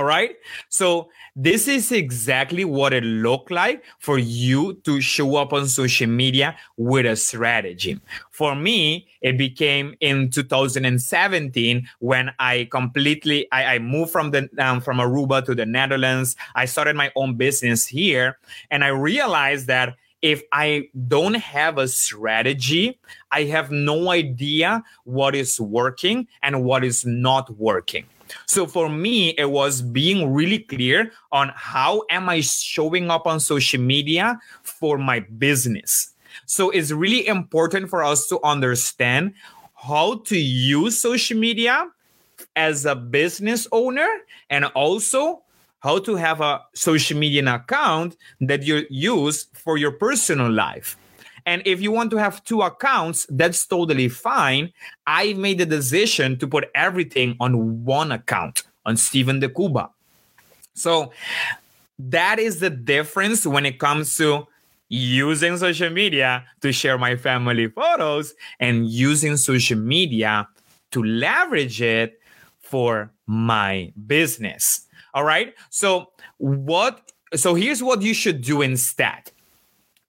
All 0.00 0.06
right. 0.06 0.34
So 0.70 1.10
this 1.36 1.68
is 1.68 1.92
exactly 1.92 2.64
what 2.64 2.94
it 2.94 3.04
looked 3.04 3.50
like 3.50 3.84
for 3.98 4.18
you 4.18 4.80
to 4.84 4.98
show 5.02 5.36
up 5.36 5.52
on 5.52 5.68
social 5.68 6.06
media 6.06 6.56
with 6.78 7.04
a 7.04 7.16
strategy. 7.16 8.00
For 8.30 8.54
me, 8.54 9.08
it 9.20 9.36
became 9.36 9.94
in 10.00 10.30
2017 10.30 11.86
when 11.98 12.30
I 12.38 12.66
completely 12.70 13.46
I, 13.52 13.74
I 13.74 13.78
moved 13.78 14.10
from 14.10 14.30
the 14.30 14.48
um, 14.58 14.80
from 14.80 15.00
Aruba 15.00 15.44
to 15.44 15.54
the 15.54 15.66
Netherlands. 15.66 16.34
I 16.54 16.64
started 16.64 16.96
my 16.96 17.12
own 17.14 17.34
business 17.34 17.86
here, 17.86 18.38
and 18.70 18.82
I 18.82 18.88
realized 18.88 19.66
that 19.66 19.96
if 20.22 20.42
I 20.50 20.88
don't 21.08 21.34
have 21.34 21.76
a 21.76 21.88
strategy, 21.88 22.98
I 23.30 23.42
have 23.44 23.70
no 23.70 24.10
idea 24.10 24.82
what 25.04 25.34
is 25.34 25.60
working 25.60 26.26
and 26.42 26.64
what 26.64 26.84
is 26.84 27.04
not 27.04 27.50
working. 27.58 28.06
So 28.46 28.66
for 28.66 28.88
me, 28.88 29.30
it 29.30 29.50
was 29.50 29.82
being 29.82 30.32
really 30.32 30.60
clear 30.60 31.12
on 31.32 31.52
how 31.54 32.02
am 32.10 32.28
I 32.28 32.40
showing 32.40 33.10
up 33.10 33.26
on 33.26 33.40
social 33.40 33.80
media 33.80 34.38
for 34.62 34.98
my 34.98 35.20
business. 35.20 36.12
So 36.46 36.70
it's 36.70 36.90
really 36.90 37.26
important 37.26 37.90
for 37.90 38.04
us 38.04 38.28
to 38.28 38.40
understand 38.42 39.34
how 39.74 40.16
to 40.26 40.38
use 40.38 41.00
social 41.00 41.38
media 41.38 41.86
as 42.56 42.86
a 42.86 42.94
business 42.94 43.66
owner 43.72 44.08
and 44.48 44.64
also 44.66 45.42
how 45.80 45.98
to 45.98 46.16
have 46.16 46.40
a 46.40 46.60
social 46.74 47.18
media 47.18 47.54
account 47.54 48.16
that 48.40 48.62
you 48.62 48.86
use 48.90 49.46
for 49.54 49.78
your 49.78 49.92
personal 49.92 50.50
life. 50.50 50.96
And 51.46 51.62
if 51.64 51.80
you 51.80 51.92
want 51.92 52.10
to 52.12 52.16
have 52.16 52.44
two 52.44 52.62
accounts, 52.62 53.26
that's 53.30 53.66
totally 53.66 54.08
fine. 54.08 54.72
I 55.06 55.32
made 55.34 55.58
the 55.58 55.66
decision 55.66 56.38
to 56.38 56.46
put 56.46 56.70
everything 56.74 57.36
on 57.40 57.84
one 57.84 58.12
account 58.12 58.62
on 58.86 58.96
Steven 58.96 59.40
de 59.40 59.48
Cuba. 59.48 59.90
So 60.74 61.12
that 61.98 62.38
is 62.38 62.60
the 62.60 62.70
difference 62.70 63.46
when 63.46 63.66
it 63.66 63.78
comes 63.78 64.16
to 64.16 64.46
using 64.88 65.56
social 65.56 65.90
media 65.90 66.44
to 66.60 66.72
share 66.72 66.98
my 66.98 67.16
family 67.16 67.68
photos 67.68 68.34
and 68.58 68.88
using 68.88 69.36
social 69.36 69.78
media 69.78 70.48
to 70.90 71.02
leverage 71.02 71.80
it 71.80 72.20
for 72.58 73.10
my 73.26 73.92
business. 74.06 74.86
All 75.14 75.24
right. 75.24 75.54
So, 75.70 76.10
what? 76.38 77.12
So, 77.34 77.54
here's 77.54 77.82
what 77.82 78.02
you 78.02 78.14
should 78.14 78.42
do 78.42 78.62
instead 78.62 79.30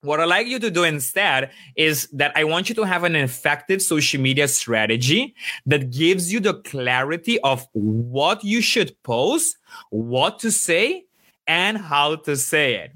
what 0.02 0.20
I 0.20 0.26
like 0.26 0.48
you 0.48 0.58
to 0.60 0.72
do 0.72 0.84
instead 0.84 1.52
is 1.76 2.08
that 2.14 2.32
I 2.36 2.44
want 2.44 2.70
you 2.70 2.76
to 2.76 2.84
have 2.84 3.04
an 3.04 3.16
effective 3.16 3.82
social 3.82 4.20
media 4.20 4.48
strategy 4.48 5.36
that 5.68 5.92
gives 5.92 6.34
you 6.34 6.40
the 6.40 6.56
clarity 6.56 7.40
of 7.42 7.68
what 7.74 8.44
you 8.44 8.62
should 8.62 8.96
post, 9.04 9.58
what 9.92 10.40
to 10.40 10.52
say, 10.52 11.06
and 11.48 11.78
how 11.78 12.16
to 12.16 12.36
say 12.36 12.76
it. 12.76 12.92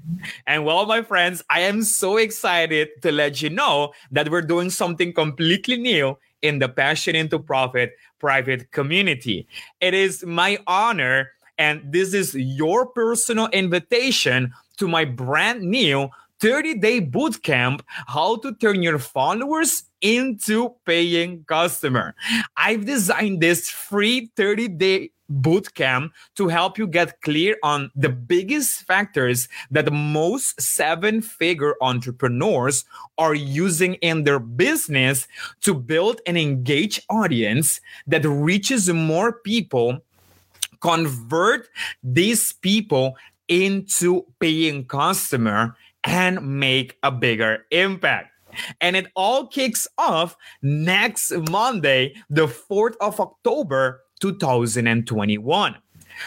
And 0.46 0.64
well, 0.64 0.86
my 0.86 1.02
friends, 1.02 1.44
I 1.48 1.60
am 1.60 1.82
so 1.82 2.16
excited 2.16 2.88
to 3.02 3.12
let 3.12 3.40
you 3.40 3.50
know 3.50 3.92
that 4.10 4.30
we're 4.30 4.42
doing 4.42 4.70
something 4.70 5.12
completely 5.12 5.76
new 5.76 6.18
in 6.42 6.58
the 6.58 6.68
Passion 6.68 7.14
into 7.14 7.38
Profit 7.38 7.92
private 8.18 8.72
community. 8.72 9.46
It 9.80 9.94
is 9.94 10.24
my 10.24 10.58
honor, 10.66 11.30
and 11.58 11.82
this 11.92 12.14
is 12.14 12.34
your 12.34 12.86
personal 12.86 13.48
invitation 13.48 14.52
to 14.78 14.88
my 14.88 15.04
brand 15.04 15.62
new 15.62 16.08
30 16.40 16.74
day 16.78 17.00
bootcamp 17.00 17.80
how 18.06 18.36
to 18.36 18.54
turn 18.54 18.82
your 18.82 18.98
followers 18.98 19.84
into 20.00 20.74
paying 20.84 21.44
customer. 21.44 22.14
I've 22.56 22.84
designed 22.84 23.40
this 23.40 23.70
free 23.70 24.30
30 24.36 24.68
day 24.68 25.10
bootcamp 25.30 26.10
to 26.36 26.48
help 26.48 26.78
you 26.78 26.86
get 26.86 27.20
clear 27.20 27.56
on 27.62 27.90
the 27.96 28.08
biggest 28.08 28.82
factors 28.82 29.48
that 29.70 29.92
most 29.92 30.60
seven 30.60 31.20
figure 31.20 31.74
entrepreneurs 31.80 32.84
are 33.18 33.34
using 33.34 33.94
in 33.94 34.24
their 34.24 34.38
business 34.38 35.26
to 35.62 35.74
build 35.74 36.20
an 36.26 36.36
engaged 36.36 37.04
audience 37.10 37.80
that 38.06 38.24
reaches 38.24 38.88
more 38.92 39.32
people 39.32 40.00
convert 40.80 41.68
these 42.02 42.52
people 42.52 43.16
into 43.48 44.24
paying 44.40 44.84
customer 44.84 45.76
and 46.06 46.58
make 46.60 46.96
a 47.02 47.10
bigger 47.10 47.66
impact. 47.70 48.30
And 48.80 48.96
it 48.96 49.08
all 49.14 49.46
kicks 49.46 49.86
off 49.98 50.36
next 50.62 51.32
Monday, 51.50 52.14
the 52.30 52.46
4th 52.46 52.94
of 53.00 53.20
October, 53.20 54.02
2021. 54.20 55.76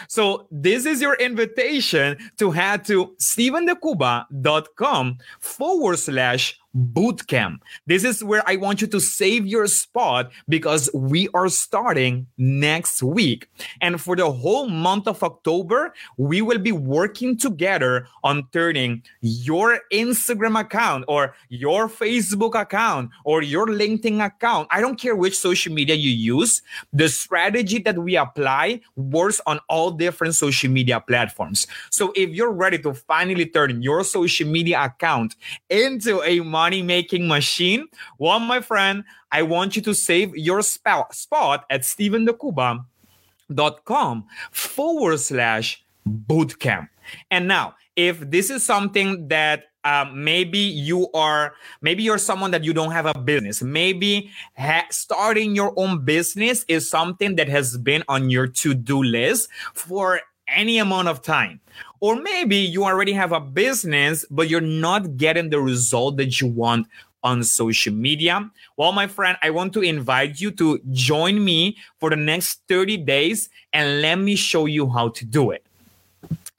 So 0.06 0.46
this 0.52 0.86
is 0.86 1.00
your 1.00 1.14
invitation 1.14 2.16
to 2.38 2.52
head 2.52 2.84
to 2.84 3.16
stevendecuba.com 3.20 5.18
forward 5.40 5.98
slash 5.98 6.60
bootcamp. 6.76 7.58
This 7.86 8.04
is 8.04 8.22
where 8.22 8.42
I 8.46 8.56
want 8.56 8.80
you 8.80 8.86
to 8.88 9.00
save 9.00 9.46
your 9.46 9.66
spot 9.66 10.30
because 10.48 10.90
we 10.94 11.28
are 11.34 11.48
starting 11.48 12.26
next 12.38 13.02
week. 13.02 13.48
And 13.80 14.00
for 14.00 14.16
the 14.16 14.30
whole 14.30 14.68
month 14.68 15.08
of 15.08 15.22
October, 15.22 15.94
we 16.16 16.42
will 16.42 16.58
be 16.58 16.72
working 16.72 17.36
together 17.36 18.06
on 18.22 18.48
turning 18.52 19.02
your 19.20 19.80
Instagram 19.92 20.58
account 20.58 21.04
or 21.08 21.34
your 21.48 21.88
Facebook 21.88 22.60
account 22.60 23.10
or 23.24 23.42
your 23.42 23.66
LinkedIn 23.66 24.24
account. 24.24 24.68
I 24.70 24.80
don't 24.80 24.98
care 24.98 25.16
which 25.16 25.36
social 25.36 25.72
media 25.72 25.94
you 25.94 26.10
use. 26.10 26.62
The 26.92 27.08
strategy 27.08 27.78
that 27.80 27.98
we 27.98 28.16
apply 28.16 28.80
works 28.96 29.40
on 29.46 29.60
all 29.68 29.90
different 29.90 30.34
social 30.34 30.70
media 30.70 31.00
platforms. 31.00 31.66
So 31.90 32.12
if 32.14 32.30
you're 32.30 32.52
ready 32.52 32.78
to 32.78 32.94
finally 32.94 33.46
turn 33.46 33.82
your 33.82 34.04
social 34.04 34.48
media 34.48 34.82
account 34.84 35.36
into 35.68 36.22
a 36.22 36.40
money 36.60 36.82
making 36.82 37.26
machine? 37.26 37.88
Well, 38.18 38.38
my 38.38 38.60
friend, 38.60 39.02
I 39.32 39.40
want 39.42 39.76
you 39.76 39.82
to 39.82 39.94
save 39.94 40.36
your 40.36 40.62
spot, 40.62 41.14
spot 41.14 41.64
at 41.70 41.82
stevendecuba.com 41.82 44.26
forward 44.50 45.20
slash 45.20 45.84
bootcamp. 46.06 46.88
And 47.30 47.48
now, 47.48 47.76
if 47.96 48.20
this 48.20 48.50
is 48.50 48.62
something 48.62 49.28
that 49.28 49.64
um, 49.84 50.22
maybe 50.22 50.58
you 50.58 51.08
are 51.14 51.54
maybe 51.80 52.02
you're 52.02 52.18
someone 52.18 52.50
that 52.50 52.64
you 52.64 52.74
don't 52.74 52.92
have 52.92 53.06
a 53.06 53.18
business 53.18 53.62
maybe 53.62 54.30
ha- 54.58 54.84
starting 54.90 55.56
your 55.56 55.72
own 55.76 56.04
business 56.04 56.66
is 56.68 56.86
something 56.86 57.36
that 57.36 57.48
has 57.48 57.78
been 57.78 58.04
on 58.06 58.28
your 58.28 58.46
to-do 58.46 59.02
list 59.02 59.48
for 59.72 60.20
any 60.54 60.78
amount 60.78 61.08
of 61.08 61.22
time 61.22 61.60
or 62.00 62.16
maybe 62.16 62.56
you 62.56 62.84
already 62.84 63.12
have 63.12 63.32
a 63.32 63.40
business, 63.40 64.24
but 64.30 64.48
you're 64.48 64.60
not 64.60 65.16
getting 65.16 65.50
the 65.50 65.60
result 65.60 66.16
that 66.16 66.40
you 66.40 66.46
want 66.46 66.86
on 67.22 67.44
social 67.44 67.92
media? 67.92 68.50
Well, 68.76 68.92
my 68.92 69.06
friend, 69.06 69.36
I 69.42 69.50
want 69.50 69.74
to 69.74 69.82
invite 69.82 70.40
you 70.40 70.50
to 70.52 70.80
join 70.90 71.44
me 71.44 71.76
for 71.98 72.08
the 72.10 72.16
next 72.16 72.62
30 72.68 72.96
days 72.98 73.50
and 73.72 74.00
let 74.00 74.16
me 74.16 74.34
show 74.34 74.64
you 74.64 74.88
how 74.88 75.10
to 75.10 75.24
do 75.24 75.50
it. 75.50 75.62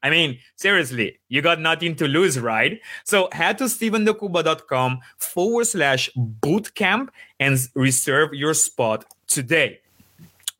I 0.03 0.09
mean, 0.09 0.39
seriously, 0.55 1.19
you 1.29 1.41
got 1.41 1.59
nothing 1.59 1.95
to 1.97 2.07
lose, 2.07 2.39
right? 2.39 2.79
So 3.03 3.29
head 3.31 3.57
to 3.59 3.65
stevendecuba.com 3.65 4.99
forward 5.17 5.67
slash 5.67 6.09
bootcamp 6.15 7.09
and 7.39 7.59
reserve 7.75 8.33
your 8.33 8.55
spot 8.55 9.05
today. 9.27 9.79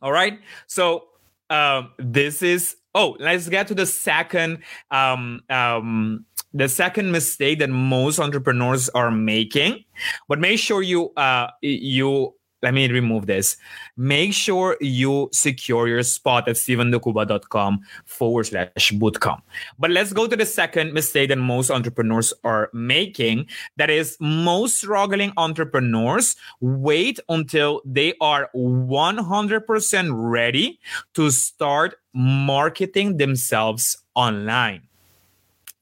All 0.02 0.12
right. 0.12 0.40
So 0.68 1.06
um, 1.50 1.92
this 1.98 2.44
is, 2.44 2.76
oh, 2.96 3.16
let's 3.20 3.50
get 3.50 3.68
to 3.68 3.76
the 3.76 3.86
second, 3.86 4.60
um, 4.92 5.42
um, 5.50 6.26
the 6.54 6.68
second 6.68 7.12
mistake 7.12 7.60
that 7.60 7.70
most 7.70 8.20
entrepreneurs 8.20 8.90
are 8.90 9.12
making. 9.12 9.84
But 10.28 10.40
make 10.40 10.60
sure 10.60 10.82
you, 10.82 11.12
uh, 11.16 11.48
you 11.62 12.34
let 12.62 12.74
me 12.74 12.88
remove 12.88 13.26
this. 13.26 13.58
Make 13.98 14.34
sure 14.34 14.78
you 14.82 15.30
secure 15.32 15.88
your 15.88 16.04
spot 16.04 16.48
at 16.48 16.56
stevendecuba.com 16.56 17.80
forward 18.06 18.44
slash 18.46 18.92
bootcamp. 18.92 19.42
But 19.80 19.92
let's 19.92 20.14
go 20.14 20.28
to 20.28 20.36
the 20.36 20.46
second 20.46 20.94
mistake 20.94 21.30
that 21.30 21.38
most 21.38 21.72
entrepreneurs 21.72 22.34
are 22.44 22.70
making. 22.74 23.48
That 23.78 23.90
is, 23.90 24.16
most 24.20 24.78
struggling 24.78 25.34
entrepreneurs 25.38 26.36
wait 26.60 27.20
until 27.30 27.82
they 27.84 28.14
are 28.22 28.50
100% 28.56 30.10
ready 30.14 30.80
to 31.16 31.32
start 31.32 31.96
marketing 32.14 33.18
themselves 33.18 33.98
online. 34.16 34.84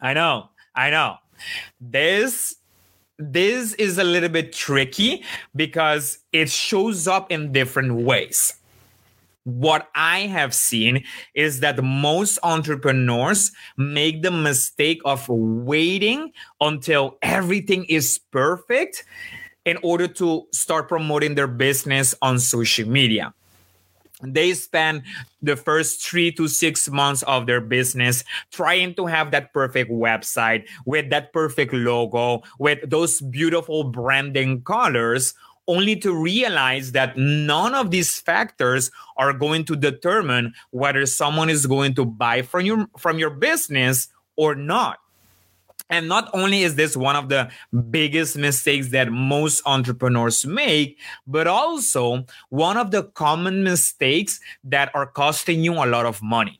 I 0.01 0.13
know, 0.13 0.49
I 0.75 0.89
know. 0.89 1.15
This 1.79 2.55
this 3.17 3.73
is 3.73 3.97
a 3.97 4.03
little 4.03 4.29
bit 4.29 4.53
tricky 4.53 5.23
because 5.55 6.19
it 6.31 6.49
shows 6.49 7.05
up 7.07 7.31
in 7.31 7.51
different 7.51 7.93
ways. 7.95 8.55
What 9.43 9.89
I 9.93 10.21
have 10.21 10.53
seen 10.53 11.03
is 11.33 11.59
that 11.59 11.83
most 11.83 12.39
entrepreneurs 12.43 13.51
make 13.77 14.21
the 14.21 14.31
mistake 14.31 15.01
of 15.03 15.27
waiting 15.27 16.31
until 16.61 17.17
everything 17.21 17.83
is 17.85 18.19
perfect 18.31 19.03
in 19.65 19.77
order 19.83 20.07
to 20.07 20.47
start 20.53 20.87
promoting 20.87 21.35
their 21.35 21.47
business 21.47 22.15
on 22.21 22.39
social 22.39 22.87
media 22.87 23.33
they 24.21 24.53
spend 24.53 25.03
the 25.41 25.55
first 25.55 26.05
three 26.05 26.31
to 26.33 26.47
six 26.47 26.89
months 26.89 27.23
of 27.23 27.45
their 27.45 27.61
business 27.61 28.23
trying 28.51 28.93
to 28.95 29.05
have 29.05 29.31
that 29.31 29.53
perfect 29.53 29.89
website 29.91 30.67
with 30.85 31.09
that 31.09 31.31
perfect 31.31 31.73
logo, 31.73 32.41
with 32.59 32.79
those 32.89 33.21
beautiful 33.21 33.85
branding 33.85 34.61
colors, 34.63 35.33
only 35.67 35.95
to 35.95 36.13
realize 36.13 36.91
that 36.93 37.15
none 37.15 37.75
of 37.75 37.91
these 37.91 38.19
factors 38.19 38.91
are 39.17 39.31
going 39.31 39.63
to 39.63 39.75
determine 39.75 40.53
whether 40.71 41.05
someone 41.05 41.49
is 41.49 41.67
going 41.67 41.93
to 41.93 42.03
buy 42.03 42.41
from 42.41 42.65
your 42.65 42.87
from 42.97 43.19
your 43.19 43.29
business 43.29 44.09
or 44.35 44.55
not. 44.55 44.99
And 45.89 46.07
not 46.07 46.29
only 46.33 46.63
is 46.63 46.75
this 46.75 46.95
one 46.95 47.15
of 47.15 47.29
the 47.29 47.49
biggest 47.89 48.37
mistakes 48.37 48.89
that 48.89 49.11
most 49.11 49.61
entrepreneurs 49.65 50.45
make, 50.45 50.97
but 51.25 51.47
also 51.47 52.25
one 52.49 52.77
of 52.77 52.91
the 52.91 53.03
common 53.03 53.63
mistakes 53.63 54.39
that 54.63 54.91
are 54.93 55.07
costing 55.07 55.63
you 55.63 55.73
a 55.73 55.85
lot 55.85 56.05
of 56.05 56.21
money. 56.21 56.59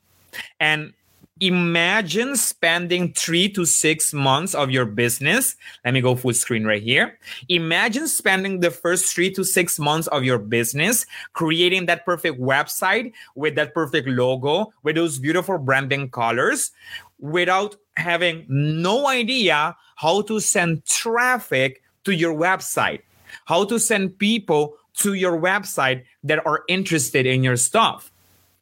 And 0.58 0.92
imagine 1.40 2.36
spending 2.36 3.12
three 3.14 3.48
to 3.48 3.64
six 3.64 4.12
months 4.12 4.54
of 4.54 4.70
your 4.70 4.84
business. 4.84 5.56
Let 5.84 5.94
me 5.94 6.02
go 6.02 6.14
full 6.14 6.34
screen 6.34 6.66
right 6.66 6.82
here. 6.82 7.18
Imagine 7.48 8.08
spending 8.08 8.60
the 8.60 8.70
first 8.70 9.06
three 9.14 9.30
to 9.32 9.44
six 9.44 9.78
months 9.78 10.06
of 10.08 10.22
your 10.22 10.38
business 10.38 11.06
creating 11.32 11.86
that 11.86 12.04
perfect 12.04 12.38
website 12.38 13.12
with 13.34 13.54
that 13.54 13.74
perfect 13.74 14.06
logo, 14.06 14.72
with 14.82 14.96
those 14.96 15.18
beautiful 15.18 15.56
branding 15.56 16.10
colors 16.10 16.72
without 17.20 17.76
having 17.96 18.46
no 18.48 19.06
idea 19.06 19.76
how 19.96 20.22
to 20.22 20.40
send 20.40 20.84
traffic 20.86 21.82
to 22.04 22.12
your 22.14 22.34
website, 22.34 23.00
how 23.46 23.64
to 23.64 23.78
send 23.78 24.18
people 24.18 24.76
to 24.94 25.14
your 25.14 25.40
website 25.40 26.04
that 26.24 26.44
are 26.46 26.64
interested 26.68 27.26
in 27.26 27.44
your 27.44 27.56
stuff. 27.56 28.10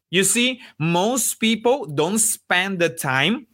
You 0.09 0.23
see, 0.23 0.61
most 0.77 1.35
people 1.35 1.85
don't 1.85 2.19
spend 2.19 2.79
the 2.79 2.89
time 2.89 3.47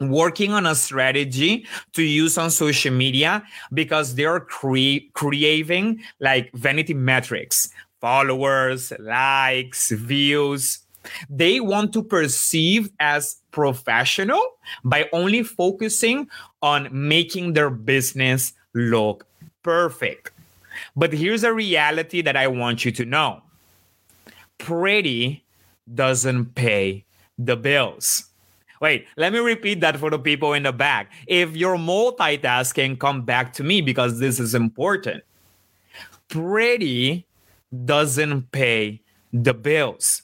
working 0.00 0.52
on 0.52 0.66
a 0.66 0.74
strategy 0.74 1.66
to 1.92 2.02
use 2.02 2.38
on 2.38 2.50
social 2.50 2.92
media 2.92 3.42
because 3.72 4.14
they're 4.14 4.40
cre- 4.40 5.04
like 6.20 6.50
vanity 6.54 6.94
metrics, 6.94 7.68
followers, 8.00 8.92
likes, 8.98 9.90
views. 9.90 10.80
They 11.28 11.60
want 11.60 11.92
to 11.94 12.02
perceive 12.02 12.90
as 13.00 13.36
professional 13.50 14.42
by 14.84 15.08
only 15.12 15.42
focusing 15.42 16.28
on 16.62 16.88
making 16.92 17.54
their 17.54 17.70
business 17.70 18.52
look 18.74 19.26
perfect. 19.62 20.30
But 20.96 21.12
here's 21.12 21.44
a 21.44 21.52
reality 21.52 22.22
that 22.22 22.36
I 22.36 22.46
want 22.46 22.84
you 22.84 22.92
to 22.92 23.04
know 23.04 23.42
pretty 24.58 25.42
doesn't 25.92 26.54
pay 26.54 27.04
the 27.38 27.56
bills. 27.56 28.26
Wait, 28.80 29.06
let 29.16 29.32
me 29.32 29.38
repeat 29.38 29.80
that 29.80 29.98
for 29.98 30.10
the 30.10 30.18
people 30.18 30.54
in 30.54 30.62
the 30.62 30.72
back. 30.72 31.12
If 31.26 31.56
you're 31.56 31.76
multitasking, 31.76 32.98
come 32.98 33.22
back 33.22 33.52
to 33.54 33.64
me 33.64 33.80
because 33.80 34.18
this 34.18 34.40
is 34.40 34.54
important. 34.54 35.22
Pretty 36.28 37.26
doesn't 37.84 38.52
pay 38.52 39.02
the 39.32 39.52
bills. 39.52 40.22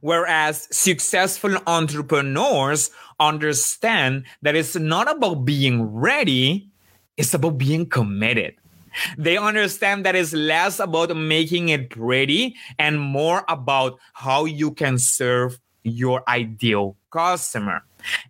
Whereas 0.00 0.68
successful 0.70 1.56
entrepreneurs 1.66 2.90
understand 3.18 4.24
that 4.42 4.56
it's 4.56 4.76
not 4.76 5.10
about 5.10 5.44
being 5.44 5.82
ready, 5.82 6.68
it's 7.16 7.34
about 7.34 7.58
being 7.58 7.86
committed. 7.86 8.54
They 9.16 9.36
understand 9.36 10.04
that 10.04 10.16
it's 10.16 10.32
less 10.32 10.80
about 10.80 11.16
making 11.16 11.68
it 11.68 11.90
pretty 11.90 12.56
and 12.78 13.00
more 13.00 13.44
about 13.48 13.98
how 14.14 14.44
you 14.46 14.72
can 14.72 14.98
serve 14.98 15.60
your 15.82 16.22
ideal 16.28 16.96
customer. 17.10 17.82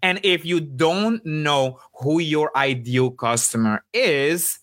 And 0.03 0.21
if 0.23 0.45
you 0.45 0.61
don't 0.61 1.25
know 1.25 1.81
who 1.95 2.21
your 2.21 2.57
ideal 2.57 3.11
customer 3.11 3.85
is, 3.93 4.59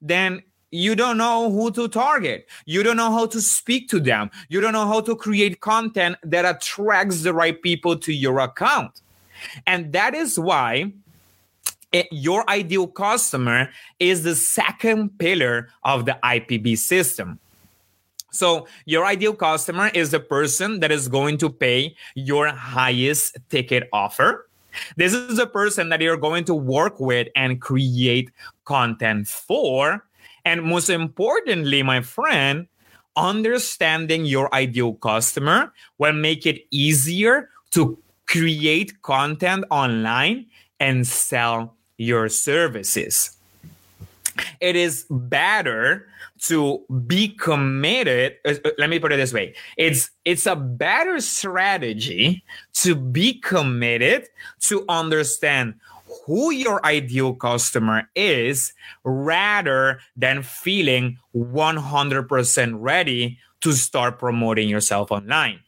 then 0.00 0.42
you 0.70 0.94
don't 0.94 1.16
know 1.16 1.50
who 1.50 1.70
to 1.72 1.88
target. 1.88 2.46
You 2.66 2.82
don't 2.82 2.96
know 2.96 3.10
how 3.10 3.26
to 3.26 3.40
speak 3.40 3.88
to 3.90 4.00
them. 4.00 4.30
You 4.48 4.60
don't 4.60 4.72
know 4.72 4.86
how 4.86 5.00
to 5.00 5.16
create 5.16 5.60
content 5.60 6.16
that 6.22 6.44
attracts 6.44 7.22
the 7.22 7.32
right 7.32 7.60
people 7.60 7.96
to 7.98 8.12
your 8.12 8.38
account. 8.40 9.00
And 9.66 9.92
that 9.92 10.14
is 10.14 10.38
why 10.38 10.92
it, 11.92 12.06
your 12.10 12.48
ideal 12.50 12.86
customer 12.86 13.70
is 13.98 14.22
the 14.22 14.34
second 14.34 15.18
pillar 15.18 15.70
of 15.84 16.04
the 16.04 16.18
IPB 16.22 16.76
system. 16.78 17.38
So, 18.30 18.66
your 18.84 19.06
ideal 19.06 19.32
customer 19.32 19.88
is 19.94 20.10
the 20.10 20.20
person 20.20 20.80
that 20.80 20.92
is 20.92 21.08
going 21.08 21.38
to 21.38 21.48
pay 21.48 21.96
your 22.14 22.48
highest 22.48 23.38
ticket 23.48 23.88
offer. 23.90 24.48
This 24.96 25.14
is 25.14 25.38
the 25.38 25.46
person 25.46 25.88
that 25.88 26.02
you're 26.02 26.18
going 26.18 26.44
to 26.44 26.54
work 26.54 27.00
with 27.00 27.28
and 27.34 27.58
create 27.58 28.30
content 28.66 29.28
for 29.28 30.04
and 30.44 30.62
most 30.62 30.90
importantly, 30.90 31.82
my 31.82 32.00
friend, 32.00 32.66
understanding 33.16 34.24
your 34.24 34.52
ideal 34.54 34.94
customer 34.94 35.72
will 35.98 36.12
make 36.12 36.46
it 36.46 36.66
easier 36.70 37.50
to 37.72 37.98
create 38.26 39.02
content 39.02 39.64
online 39.70 40.46
and 40.78 41.06
sell 41.06 41.74
your 41.96 42.28
services. 42.28 43.36
It 44.60 44.76
is 44.76 45.06
better 45.10 46.06
to 46.40 46.84
be 47.06 47.28
committed 47.28 48.36
uh, 48.44 48.54
uh, 48.64 48.70
let 48.78 48.88
me 48.88 48.98
put 48.98 49.12
it 49.12 49.16
this 49.16 49.32
way 49.32 49.54
it's 49.76 50.10
it's 50.24 50.46
a 50.46 50.54
better 50.54 51.20
strategy 51.20 52.44
to 52.72 52.94
be 52.94 53.34
committed 53.40 54.28
to 54.60 54.84
understand 54.88 55.74
who 56.26 56.50
your 56.50 56.84
ideal 56.84 57.34
customer 57.34 58.08
is 58.14 58.72
rather 59.04 60.00
than 60.16 60.42
feeling 60.42 61.18
100% 61.34 62.76
ready 62.78 63.38
to 63.60 63.72
start 63.72 64.18
promoting 64.18 64.68
yourself 64.68 65.10
online. 65.10 65.60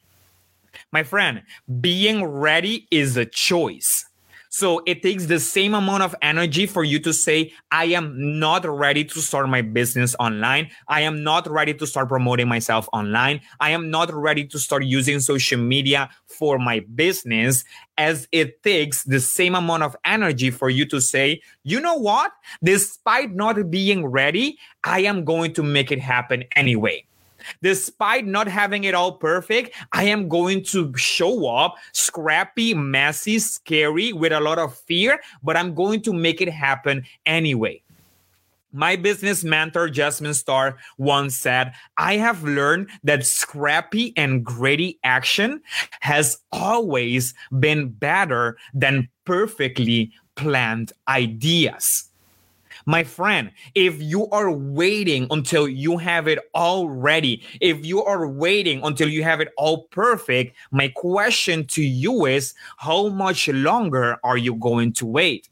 My 0.92 1.02
friend, 1.02 1.42
being 1.80 2.24
ready 2.24 2.86
is 2.90 3.16
a 3.16 3.24
choice. 3.24 4.06
So 4.52 4.82
it 4.84 5.00
takes 5.00 5.26
the 5.26 5.38
same 5.38 5.74
amount 5.74 6.02
of 6.02 6.14
energy 6.22 6.66
for 6.66 6.82
you 6.82 6.98
to 7.00 7.14
say, 7.14 7.52
I 7.70 7.84
am 7.84 8.40
not 8.40 8.66
ready 8.66 9.04
to 9.04 9.20
start 9.20 9.48
my 9.48 9.62
business 9.62 10.16
online. 10.18 10.70
I 10.88 11.02
am 11.02 11.22
not 11.22 11.48
ready 11.48 11.72
to 11.74 11.86
start 11.86 12.08
promoting 12.08 12.48
myself 12.48 12.88
online. 12.92 13.42
I 13.60 13.70
am 13.70 13.90
not 13.90 14.12
ready 14.12 14.44
to 14.46 14.58
start 14.58 14.84
using 14.84 15.20
social 15.20 15.60
media 15.60 16.10
for 16.26 16.58
my 16.58 16.80
business 16.80 17.62
as 17.96 18.26
it 18.32 18.60
takes 18.64 19.04
the 19.04 19.20
same 19.20 19.54
amount 19.54 19.84
of 19.84 19.94
energy 20.04 20.50
for 20.50 20.68
you 20.68 20.84
to 20.86 21.00
say, 21.00 21.42
you 21.62 21.80
know 21.80 21.94
what? 21.94 22.32
Despite 22.62 23.32
not 23.32 23.70
being 23.70 24.04
ready, 24.04 24.58
I 24.82 25.02
am 25.02 25.24
going 25.24 25.52
to 25.54 25.62
make 25.62 25.92
it 25.92 26.00
happen 26.00 26.42
anyway. 26.56 27.04
Despite 27.62 28.26
not 28.26 28.48
having 28.48 28.84
it 28.84 28.94
all 28.94 29.12
perfect, 29.12 29.74
I 29.92 30.04
am 30.04 30.28
going 30.28 30.64
to 30.66 30.96
show 30.96 31.48
up 31.48 31.76
scrappy, 31.92 32.74
messy, 32.74 33.38
scary, 33.38 34.12
with 34.12 34.32
a 34.32 34.40
lot 34.40 34.58
of 34.58 34.76
fear, 34.76 35.20
but 35.42 35.56
I'm 35.56 35.74
going 35.74 36.02
to 36.02 36.12
make 36.12 36.40
it 36.40 36.48
happen 36.48 37.04
anyway. 37.26 37.82
My 38.72 38.94
business 38.94 39.42
mentor, 39.42 39.88
Jasmine 39.88 40.34
Star, 40.34 40.76
once 40.96 41.36
said, 41.36 41.72
I 41.96 42.18
have 42.18 42.44
learned 42.44 42.88
that 43.02 43.26
scrappy 43.26 44.12
and 44.16 44.44
gritty 44.44 45.00
action 45.02 45.60
has 46.00 46.38
always 46.52 47.34
been 47.58 47.88
better 47.88 48.56
than 48.72 49.08
perfectly 49.24 50.12
planned 50.36 50.92
ideas. 51.08 52.09
My 52.86 53.04
friend, 53.04 53.52
if 53.74 54.00
you 54.02 54.28
are 54.30 54.50
waiting 54.50 55.26
until 55.30 55.68
you 55.68 55.98
have 55.98 56.26
it 56.28 56.38
all 56.54 56.88
ready, 56.88 57.42
if 57.60 57.84
you 57.84 58.02
are 58.04 58.26
waiting 58.28 58.80
until 58.82 59.08
you 59.08 59.22
have 59.22 59.40
it 59.40 59.52
all 59.56 59.84
perfect, 59.88 60.56
my 60.70 60.88
question 60.88 61.66
to 61.68 61.82
you 61.82 62.26
is 62.26 62.54
how 62.78 63.08
much 63.08 63.48
longer 63.48 64.18
are 64.24 64.38
you 64.38 64.54
going 64.54 64.92
to 64.94 65.06
wait? 65.06 65.49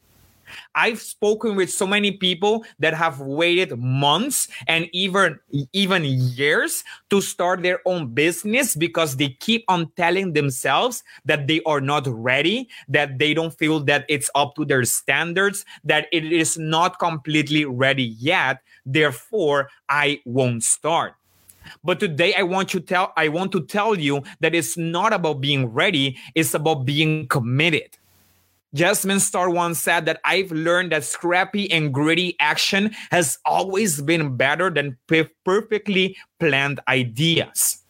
I've 0.75 1.01
spoken 1.01 1.55
with 1.55 1.71
so 1.71 1.85
many 1.87 2.11
people 2.11 2.65
that 2.79 2.93
have 2.93 3.19
waited 3.19 3.77
months 3.77 4.47
and 4.67 4.87
even 4.93 5.39
even 5.73 6.03
years 6.05 6.83
to 7.09 7.21
start 7.21 7.61
their 7.63 7.79
own 7.85 8.13
business 8.13 8.75
because 8.75 9.17
they 9.17 9.29
keep 9.39 9.63
on 9.67 9.91
telling 9.95 10.33
themselves 10.33 11.03
that 11.25 11.47
they 11.47 11.61
are 11.65 11.81
not 11.81 12.07
ready, 12.07 12.69
that 12.87 13.19
they 13.19 13.33
don't 13.33 13.57
feel 13.57 13.79
that 13.81 14.05
it's 14.09 14.29
up 14.35 14.55
to 14.55 14.65
their 14.65 14.83
standards, 14.85 15.65
that 15.83 16.07
it 16.11 16.31
is 16.31 16.57
not 16.57 16.99
completely 16.99 17.65
ready 17.65 18.15
yet. 18.19 18.61
Therefore, 18.85 19.69
I 19.87 20.21
won't 20.25 20.63
start. 20.63 21.15
But 21.83 21.99
today 21.99 22.33
I 22.33 22.43
want 22.43 22.69
to 22.69 22.79
tell 22.79 23.13
I 23.15 23.27
want 23.27 23.51
to 23.51 23.61
tell 23.61 23.95
you 23.95 24.23
that 24.39 24.55
it's 24.55 24.77
not 24.77 25.13
about 25.13 25.41
being 25.41 25.67
ready, 25.67 26.17
it's 26.33 26.53
about 26.53 26.85
being 26.85 27.27
committed. 27.27 27.98
Jasmine 28.73 29.19
Star 29.19 29.49
once 29.49 29.79
said 29.79 30.05
that 30.05 30.21
I've 30.23 30.51
learned 30.51 30.91
that 30.91 31.03
scrappy 31.03 31.71
and 31.71 31.93
gritty 31.93 32.35
action 32.39 32.95
has 33.11 33.39
always 33.45 34.01
been 34.01 34.35
better 34.37 34.69
than 34.69 34.97
perfectly 35.43 36.15
planned 36.39 36.79
ideas. 36.87 37.83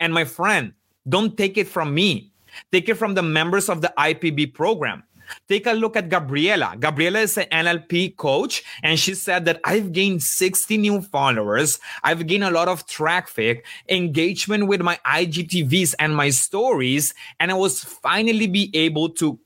And 0.00 0.14
my 0.14 0.24
friend, 0.24 0.72
don't 1.08 1.36
take 1.36 1.58
it 1.58 1.68
from 1.68 1.94
me. 1.94 2.32
Take 2.72 2.88
it 2.88 2.94
from 2.94 3.14
the 3.14 3.22
members 3.22 3.68
of 3.68 3.82
the 3.82 3.92
IPB 3.98 4.54
program. 4.54 5.02
Take 5.48 5.66
a 5.66 5.72
look 5.72 5.96
at 5.96 6.08
Gabriela. 6.08 6.76
Gabriela 6.78 7.20
is 7.20 7.38
an 7.38 7.46
NLP 7.50 8.16
coach, 8.16 8.62
and 8.82 8.98
she 8.98 9.14
said 9.14 9.44
that 9.46 9.60
I've 9.64 9.92
gained 9.92 10.22
60 10.22 10.76
new 10.78 11.00
followers. 11.02 11.78
I've 12.02 12.26
gained 12.26 12.44
a 12.44 12.50
lot 12.50 12.68
of 12.68 12.86
traffic, 12.86 13.64
engagement 13.88 14.66
with 14.66 14.80
my 14.80 14.98
IGTVs 15.06 15.94
and 15.98 16.14
my 16.14 16.30
stories, 16.30 17.14
and 17.40 17.50
I 17.50 17.54
was 17.54 17.84
finally 17.84 18.46
be 18.46 18.70
able 18.74 19.10
to 19.10 19.38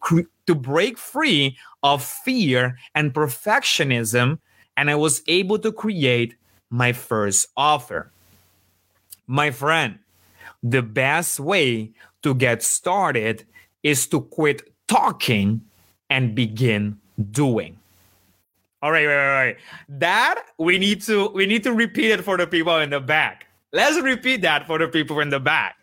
to 0.47 0.55
break 0.55 0.99
free 0.99 1.57
of 1.83 2.03
fear 2.03 2.77
and 2.95 3.15
perfectionism, 3.15 4.39
and 4.77 4.91
I 4.91 4.95
was 4.97 5.23
able 5.29 5.59
to 5.61 5.73
create 5.73 6.35
my 6.71 6.93
first 6.93 7.49
offer. 7.57 8.11
My 9.27 9.51
friend, 9.51 9.99
the 10.63 10.83
best 10.83 11.39
way 11.39 11.93
to 12.23 12.35
get 12.35 12.63
started 12.63 13.45
is 13.83 14.07
to 14.09 14.21
quit 14.21 14.73
talking 14.87 15.63
and 16.13 16.35
begin 16.35 17.01
doing. 17.33 17.79
All 18.83 18.93
right, 18.93 19.07
right, 19.07 19.17
right, 19.17 19.45
right. 19.47 19.57
That 19.89 20.45
we 20.59 20.77
need 20.77 21.01
to 21.09 21.29
we 21.29 21.47
need 21.47 21.63
to 21.65 21.73
repeat 21.73 22.11
it 22.11 22.23
for 22.23 22.37
the 22.37 22.47
people 22.47 22.77
in 22.79 22.91
the 22.91 23.01
back. 23.01 23.47
Let's 23.73 23.99
repeat 23.99 24.43
that 24.43 24.67
for 24.67 24.79
the 24.79 24.89
people 24.89 25.21
in 25.21 25.31
the 25.31 25.41
back. 25.41 25.77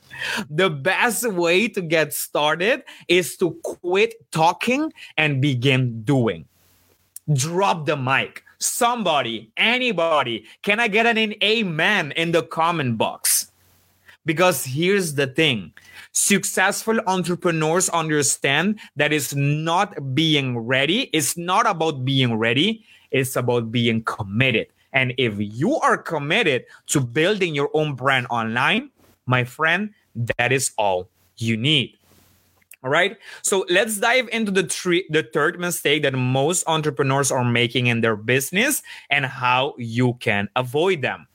The 0.49 0.69
best 0.69 1.25
way 1.25 1.67
to 1.69 1.81
get 1.81 2.13
started 2.13 2.83
is 3.07 3.37
to 3.37 3.57
quit 3.63 4.13
talking 4.31 4.93
and 5.17 5.41
begin 5.41 6.03
doing. 6.03 6.45
Drop 7.33 7.87
the 7.87 7.97
mic. 7.97 8.43
Somebody, 8.59 9.51
anybody, 9.55 10.45
can 10.61 10.79
I 10.79 10.89
get 10.89 11.05
an 11.07 11.17
amen 11.41 12.11
in 12.11 12.33
the 12.33 12.43
comment 12.43 12.97
box? 12.97 13.28
Because 14.25 14.65
here's 14.65 15.15
the 15.15 15.27
thing 15.27 15.73
Successful 16.11 16.99
entrepreneurs 17.07 17.89
understand 17.89 18.79
that 18.95 19.13
it's 19.13 19.35
not 19.35 20.15
being 20.15 20.57
ready. 20.57 21.09
It's 21.13 21.37
not 21.37 21.67
about 21.67 22.03
being 22.03 22.35
ready. 22.35 22.83
It's 23.11 23.35
about 23.35 23.71
being 23.71 24.03
committed. 24.03 24.67
And 24.91 25.13
if 25.17 25.35
you 25.37 25.75
are 25.77 25.97
committed 25.97 26.65
to 26.87 26.99
building 26.99 27.53
your 27.53 27.69
own 27.73 27.93
brand 27.95 28.27
online, 28.29 28.89
my 29.25 29.43
friend, 29.43 29.93
that 30.37 30.51
is 30.51 30.71
all 30.77 31.09
you 31.37 31.55
need. 31.55 31.95
All 32.83 32.89
right. 32.89 33.17
So 33.43 33.65
let's 33.69 33.97
dive 33.97 34.29
into 34.31 34.51
the 34.51 34.63
three, 34.63 35.05
the 35.09 35.23
third 35.23 35.59
mistake 35.59 36.03
that 36.03 36.13
most 36.13 36.63
entrepreneurs 36.65 37.31
are 37.31 37.43
making 37.43 37.87
in 37.87 38.01
their 38.01 38.15
business 38.15 38.81
and 39.09 39.25
how 39.25 39.75
you 39.77 40.15
can 40.19 40.49
avoid 40.55 41.01
them. 41.01 41.27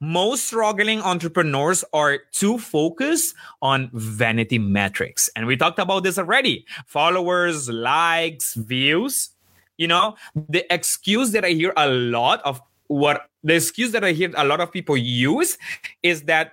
Most 0.00 0.46
struggling 0.46 1.00
entrepreneurs 1.00 1.84
are 1.92 2.18
too 2.32 2.58
focused 2.58 3.34
on 3.62 3.90
vanity 3.92 4.58
metrics. 4.58 5.30
And 5.36 5.46
we 5.46 5.56
talked 5.56 5.78
about 5.78 6.02
this 6.02 6.18
already 6.18 6.66
followers, 6.86 7.68
likes, 7.68 8.54
views. 8.54 9.30
You 9.78 9.88
know, 9.88 10.16
the 10.34 10.72
excuse 10.72 11.32
that 11.32 11.44
I 11.44 11.50
hear 11.50 11.72
a 11.76 11.88
lot 11.88 12.40
of 12.44 12.60
what 12.88 13.28
the 13.44 13.54
excuse 13.54 13.92
that 13.92 14.04
I 14.04 14.12
hear 14.12 14.32
a 14.36 14.44
lot 14.44 14.60
of 14.60 14.72
people 14.72 14.96
use 14.96 15.58
is 16.02 16.22
that 16.22 16.52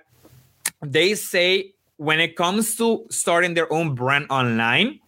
they 0.82 1.14
say 1.14 1.72
when 1.96 2.20
it 2.20 2.36
comes 2.36 2.76
to 2.76 3.06
starting 3.10 3.54
their 3.54 3.72
own 3.72 3.94
brand 3.94 4.26
online, 4.30 5.00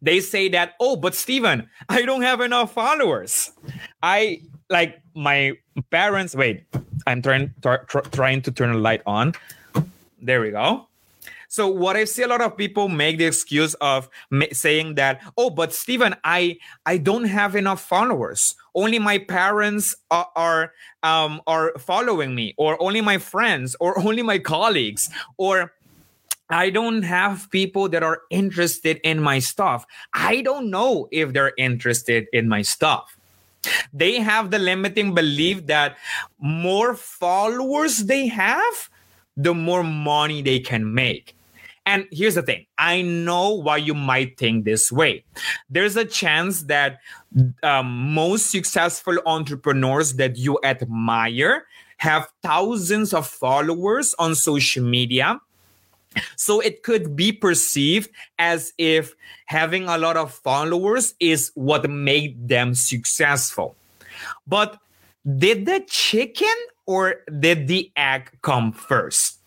they 0.00 0.20
say 0.20 0.48
that, 0.50 0.74
oh, 0.80 0.96
but 0.96 1.14
Steven, 1.14 1.68
I 1.88 2.02
don't 2.02 2.22
have 2.22 2.40
enough 2.40 2.72
followers. 2.72 3.50
I 4.02 4.42
like 4.70 5.00
my 5.14 5.52
parents. 5.90 6.34
Wait, 6.34 6.64
I'm 7.06 7.22
trying 7.22 7.54
tr- 7.62 8.06
trying 8.12 8.42
to 8.42 8.52
turn 8.52 8.72
the 8.72 8.78
light 8.78 9.02
on. 9.06 9.34
There 10.20 10.40
we 10.40 10.50
go. 10.50 10.88
So 11.48 11.68
what 11.68 11.96
I 11.96 12.04
see 12.04 12.22
a 12.22 12.28
lot 12.28 12.40
of 12.40 12.56
people 12.56 12.88
make 12.88 13.18
the 13.18 13.24
excuse 13.24 13.74
of 13.74 14.08
ma- 14.30 14.52
saying 14.52 14.96
that, 14.96 15.22
oh, 15.36 15.50
but 15.50 15.72
steven 15.72 16.16
I 16.24 16.58
I 16.84 16.98
don't 16.98 17.24
have 17.24 17.54
enough 17.54 17.80
followers. 17.80 18.54
Only 18.74 18.98
my 18.98 19.18
parents 19.18 19.94
are 20.10 20.28
are, 20.34 20.72
um, 21.02 21.40
are 21.46 21.72
following 21.78 22.34
me, 22.34 22.54
or 22.58 22.80
only 22.82 23.00
my 23.00 23.18
friends, 23.18 23.76
or 23.80 23.98
only 24.06 24.22
my 24.22 24.38
colleagues, 24.38 25.08
or 25.38 25.72
I 26.50 26.70
don't 26.70 27.02
have 27.02 27.48
people 27.50 27.88
that 27.88 28.02
are 28.02 28.22
interested 28.30 29.00
in 29.02 29.20
my 29.20 29.40
stuff. 29.40 29.84
I 30.12 30.42
don't 30.42 30.70
know 30.70 31.08
if 31.10 31.32
they're 31.32 31.52
interested 31.58 32.26
in 32.32 32.48
my 32.48 32.62
stuff. 32.62 33.15
They 33.92 34.20
have 34.20 34.50
the 34.50 34.58
limiting 34.58 35.14
belief 35.14 35.66
that 35.66 35.96
more 36.38 36.94
followers 36.94 38.04
they 38.04 38.26
have, 38.28 38.90
the 39.36 39.54
more 39.54 39.82
money 39.82 40.42
they 40.42 40.60
can 40.60 40.94
make. 40.94 41.36
And 41.86 42.08
here's 42.10 42.34
the 42.34 42.42
thing 42.42 42.66
I 42.78 43.02
know 43.02 43.50
why 43.50 43.76
you 43.76 43.94
might 43.94 44.36
think 44.36 44.64
this 44.64 44.90
way. 44.90 45.24
There's 45.70 45.96
a 45.96 46.04
chance 46.04 46.64
that 46.64 46.98
um, 47.62 48.12
most 48.12 48.50
successful 48.50 49.18
entrepreneurs 49.24 50.14
that 50.14 50.36
you 50.36 50.58
admire 50.64 51.66
have 51.98 52.28
thousands 52.42 53.14
of 53.14 53.26
followers 53.26 54.14
on 54.18 54.34
social 54.34 54.84
media 54.84 55.40
so 56.36 56.60
it 56.60 56.82
could 56.82 57.16
be 57.16 57.32
perceived 57.32 58.10
as 58.38 58.72
if 58.78 59.14
having 59.46 59.88
a 59.88 59.98
lot 59.98 60.16
of 60.16 60.32
followers 60.32 61.14
is 61.20 61.52
what 61.54 61.88
made 61.88 62.48
them 62.48 62.74
successful. 62.74 63.76
But 64.46 64.78
did 65.26 65.66
the 65.66 65.84
chicken 65.88 66.54
or 66.86 67.22
did 67.40 67.66
the 67.66 67.90
egg 67.96 68.30
come 68.42 68.72
first? 68.72 69.38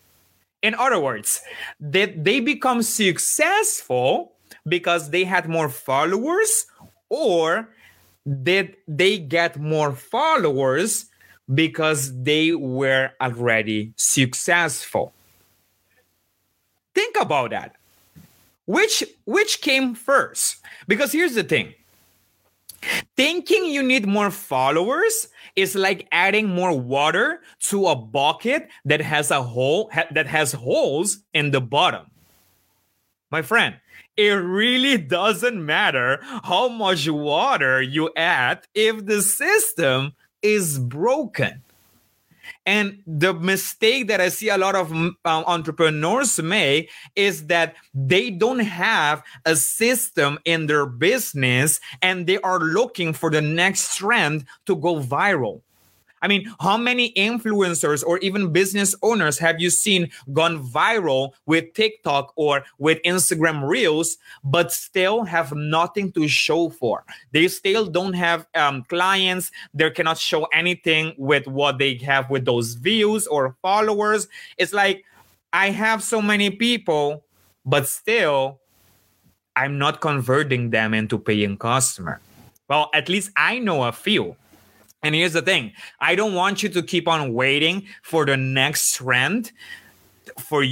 In 0.62 0.74
other 0.74 1.00
words, 1.00 1.40
did 1.90 2.24
they 2.24 2.40
become 2.40 2.82
successful 2.82 4.32
because 4.68 5.10
they 5.10 5.24
had 5.24 5.48
more 5.48 5.70
followers 5.70 6.66
or 7.08 7.70
did 8.42 8.76
they 8.86 9.18
get 9.18 9.58
more 9.58 9.92
followers 9.92 11.06
because 11.52 12.12
they 12.22 12.52
were 12.52 13.10
already 13.20 13.92
successful? 13.96 15.12
Think 17.00 17.16
about 17.18 17.50
that. 17.50 17.76
which 18.66 19.02
which 19.24 19.62
came 19.62 19.94
first? 19.94 20.56
Because 20.86 21.12
here's 21.12 21.34
the 21.34 21.42
thing. 21.42 21.72
Thinking 23.16 23.64
you 23.64 23.82
need 23.82 24.06
more 24.06 24.30
followers 24.30 25.28
is 25.56 25.74
like 25.74 26.06
adding 26.12 26.46
more 26.48 26.76
water 26.78 27.40
to 27.70 27.86
a 27.88 27.96
bucket 27.96 28.68
that 28.84 29.00
has 29.00 29.30
a 29.30 29.42
hole 29.42 29.88
ha- 29.92 30.12
that 30.12 30.26
has 30.26 30.52
holes 30.52 31.20
in 31.32 31.50
the 31.50 31.60
bottom. 31.60 32.06
My 33.30 33.42
friend, 33.42 33.76
it 34.16 34.36
really 34.36 34.98
doesn't 34.98 35.64
matter 35.64 36.20
how 36.44 36.68
much 36.68 37.08
water 37.08 37.80
you 37.80 38.10
add 38.16 38.66
if 38.74 39.06
the 39.06 39.22
system 39.22 40.12
is 40.42 40.78
broken. 40.78 41.62
And 42.70 43.02
the 43.04 43.34
mistake 43.34 44.06
that 44.06 44.20
I 44.20 44.28
see 44.28 44.48
a 44.48 44.56
lot 44.56 44.76
of 44.76 44.92
um, 44.92 45.16
entrepreneurs 45.24 46.40
make 46.40 46.88
is 47.16 47.48
that 47.48 47.74
they 47.92 48.30
don't 48.30 48.60
have 48.60 49.24
a 49.44 49.56
system 49.56 50.38
in 50.44 50.68
their 50.68 50.86
business 50.86 51.80
and 52.00 52.28
they 52.28 52.38
are 52.42 52.60
looking 52.60 53.12
for 53.12 53.28
the 53.28 53.40
next 53.40 53.96
trend 53.96 54.44
to 54.66 54.76
go 54.76 55.00
viral. 55.00 55.62
I 56.22 56.28
mean, 56.28 56.52
how 56.60 56.76
many 56.76 57.12
influencers 57.14 58.04
or 58.04 58.18
even 58.18 58.52
business 58.52 58.94
owners 59.02 59.38
have 59.38 59.60
you 59.60 59.70
seen 59.70 60.10
gone 60.32 60.62
viral 60.62 61.32
with 61.46 61.72
TikTok 61.74 62.32
or 62.36 62.64
with 62.78 63.00
Instagram 63.02 63.66
Reels, 63.66 64.18
but 64.44 64.72
still 64.72 65.24
have 65.24 65.52
nothing 65.54 66.12
to 66.12 66.28
show 66.28 66.68
for? 66.68 67.04
They 67.32 67.48
still 67.48 67.86
don't 67.86 68.12
have 68.12 68.46
um, 68.54 68.84
clients. 68.88 69.50
They 69.72 69.90
cannot 69.90 70.18
show 70.18 70.44
anything 70.52 71.14
with 71.16 71.46
what 71.46 71.78
they 71.78 71.94
have 71.98 72.28
with 72.28 72.44
those 72.44 72.74
views 72.74 73.26
or 73.26 73.56
followers. 73.62 74.28
It's 74.58 74.72
like, 74.72 75.04
I 75.52 75.70
have 75.70 76.02
so 76.02 76.22
many 76.22 76.50
people, 76.50 77.24
but 77.64 77.88
still, 77.88 78.60
I'm 79.56 79.78
not 79.78 80.00
converting 80.00 80.70
them 80.70 80.94
into 80.94 81.18
paying 81.18 81.56
customer. 81.56 82.20
Well, 82.68 82.88
at 82.94 83.08
least 83.08 83.30
I 83.36 83.58
know 83.58 83.82
a 83.84 83.92
few 83.92 84.36
and 85.02 85.14
here's 85.14 85.32
the 85.32 85.42
thing 85.42 85.72
I 86.00 86.14
don't 86.14 86.34
want 86.34 86.62
you 86.62 86.68
to 86.70 86.82
keep 86.82 87.08
on 87.08 87.32
waiting 87.32 87.86
for 88.02 88.26
the 88.26 88.36
next 88.36 88.96
trend 88.96 89.52
for 90.38 90.64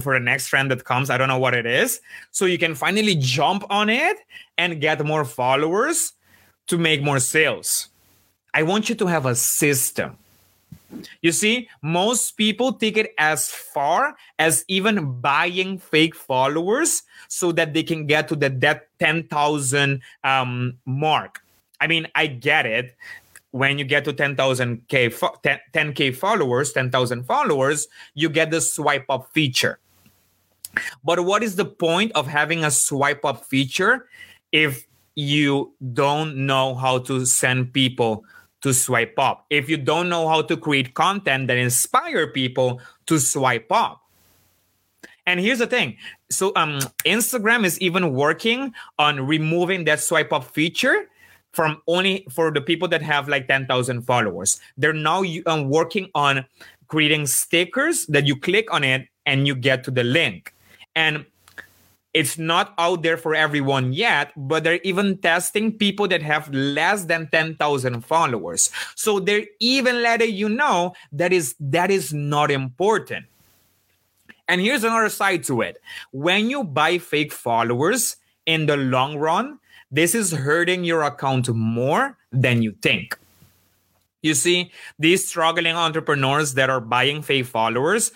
for 0.00 0.14
the 0.14 0.20
next 0.20 0.48
trend 0.48 0.70
that 0.70 0.84
comes. 0.84 1.10
I 1.10 1.18
don't 1.18 1.28
know 1.28 1.38
what 1.38 1.54
it 1.54 1.66
is. 1.66 2.00
So 2.30 2.44
you 2.44 2.58
can 2.58 2.74
finally 2.74 3.14
jump 3.14 3.64
on 3.70 3.88
it 3.88 4.18
and 4.56 4.80
get 4.80 5.04
more 5.04 5.24
followers 5.24 6.12
to 6.66 6.78
make 6.78 7.02
more 7.02 7.18
sales. 7.18 7.88
I 8.54 8.62
want 8.62 8.88
you 8.88 8.94
to 8.96 9.06
have 9.06 9.26
a 9.26 9.34
system. 9.34 10.16
You 11.20 11.32
see, 11.32 11.68
most 11.82 12.32
people 12.32 12.72
take 12.72 12.96
it 12.96 13.14
as 13.18 13.50
far 13.50 14.16
as 14.38 14.64
even 14.68 15.20
buying 15.20 15.78
fake 15.78 16.14
followers 16.14 17.02
so 17.28 17.52
that 17.52 17.74
they 17.74 17.82
can 17.82 18.06
get 18.06 18.26
to 18.28 18.36
the 18.36 18.48
that 18.48 18.88
10,000 18.98 20.00
um, 20.24 20.78
mark. 20.86 21.40
I 21.80 21.86
mean, 21.86 22.08
I 22.14 22.26
get 22.26 22.64
it 22.64 22.96
when 23.58 23.78
you 23.78 23.84
get 23.84 24.04
to 24.04 24.12
10,000 24.12 24.86
K, 24.88 25.10
10, 25.72 25.92
k 25.92 26.12
followers, 26.12 26.72
10,000 26.72 27.24
followers, 27.24 27.88
you 28.14 28.28
get 28.28 28.50
the 28.50 28.60
swipe 28.60 29.04
up 29.08 29.30
feature. 29.34 29.80
But 31.02 31.24
what 31.24 31.42
is 31.42 31.56
the 31.56 31.64
point 31.64 32.12
of 32.14 32.26
having 32.26 32.64
a 32.64 32.70
swipe 32.70 33.24
up 33.24 33.44
feature 33.46 34.08
if 34.52 34.86
you 35.14 35.74
don't 35.92 36.46
know 36.46 36.74
how 36.74 36.98
to 37.00 37.26
send 37.26 37.72
people 37.72 38.24
to 38.60 38.72
swipe 38.72 39.18
up? 39.18 39.46
If 39.50 39.68
you 39.68 39.76
don't 39.76 40.08
know 40.08 40.28
how 40.28 40.42
to 40.42 40.56
create 40.56 40.94
content 40.94 41.48
that 41.48 41.58
inspire 41.58 42.28
people 42.28 42.80
to 43.06 43.18
swipe 43.18 43.72
up? 43.72 44.02
And 45.26 45.40
here's 45.40 45.58
the 45.58 45.66
thing. 45.66 45.96
So 46.30 46.52
um 46.54 46.78
Instagram 47.04 47.64
is 47.64 47.80
even 47.80 48.14
working 48.14 48.72
on 48.98 49.26
removing 49.26 49.84
that 49.84 50.00
swipe 50.00 50.32
up 50.32 50.44
feature 50.44 51.08
from 51.58 51.82
only 51.88 52.24
for 52.30 52.52
the 52.52 52.60
people 52.60 52.86
that 52.86 53.02
have 53.02 53.26
like 53.26 53.48
10,000 53.48 54.02
followers. 54.02 54.60
They're 54.76 54.92
now 54.92 55.24
um, 55.46 55.68
working 55.68 56.08
on 56.14 56.44
creating 56.86 57.26
stickers 57.26 58.06
that 58.06 58.28
you 58.28 58.38
click 58.38 58.72
on 58.72 58.84
it 58.84 59.08
and 59.26 59.44
you 59.44 59.56
get 59.56 59.82
to 59.82 59.90
the 59.90 60.04
link. 60.04 60.54
And 60.94 61.26
it's 62.14 62.38
not 62.38 62.74
out 62.78 63.02
there 63.02 63.16
for 63.16 63.34
everyone 63.34 63.92
yet, 63.92 64.30
but 64.36 64.62
they're 64.62 64.78
even 64.84 65.18
testing 65.18 65.72
people 65.72 66.06
that 66.06 66.22
have 66.22 66.48
less 66.54 67.06
than 67.06 67.26
10,000 67.32 68.02
followers. 68.02 68.70
So 68.94 69.18
they're 69.18 69.46
even 69.58 70.00
letting 70.00 70.36
you 70.36 70.48
know 70.48 70.94
that 71.10 71.32
is 71.32 71.56
that 71.58 71.90
is 71.90 72.14
not 72.14 72.52
important. 72.52 73.26
And 74.46 74.60
here's 74.60 74.84
another 74.84 75.08
side 75.08 75.42
to 75.50 75.62
it. 75.62 75.82
When 76.12 76.50
you 76.50 76.62
buy 76.62 76.98
fake 76.98 77.32
followers 77.32 78.14
in 78.46 78.66
the 78.66 78.76
long 78.76 79.18
run, 79.18 79.58
this 79.90 80.14
is 80.14 80.32
hurting 80.32 80.84
your 80.84 81.02
account 81.02 81.48
more 81.48 82.16
than 82.32 82.62
you 82.62 82.72
think. 82.82 83.18
You 84.22 84.34
see, 84.34 84.72
these 84.98 85.26
struggling 85.26 85.74
entrepreneurs 85.74 86.54
that 86.54 86.70
are 86.70 86.80
buying 86.80 87.22
fake 87.22 87.46
followers, 87.46 88.12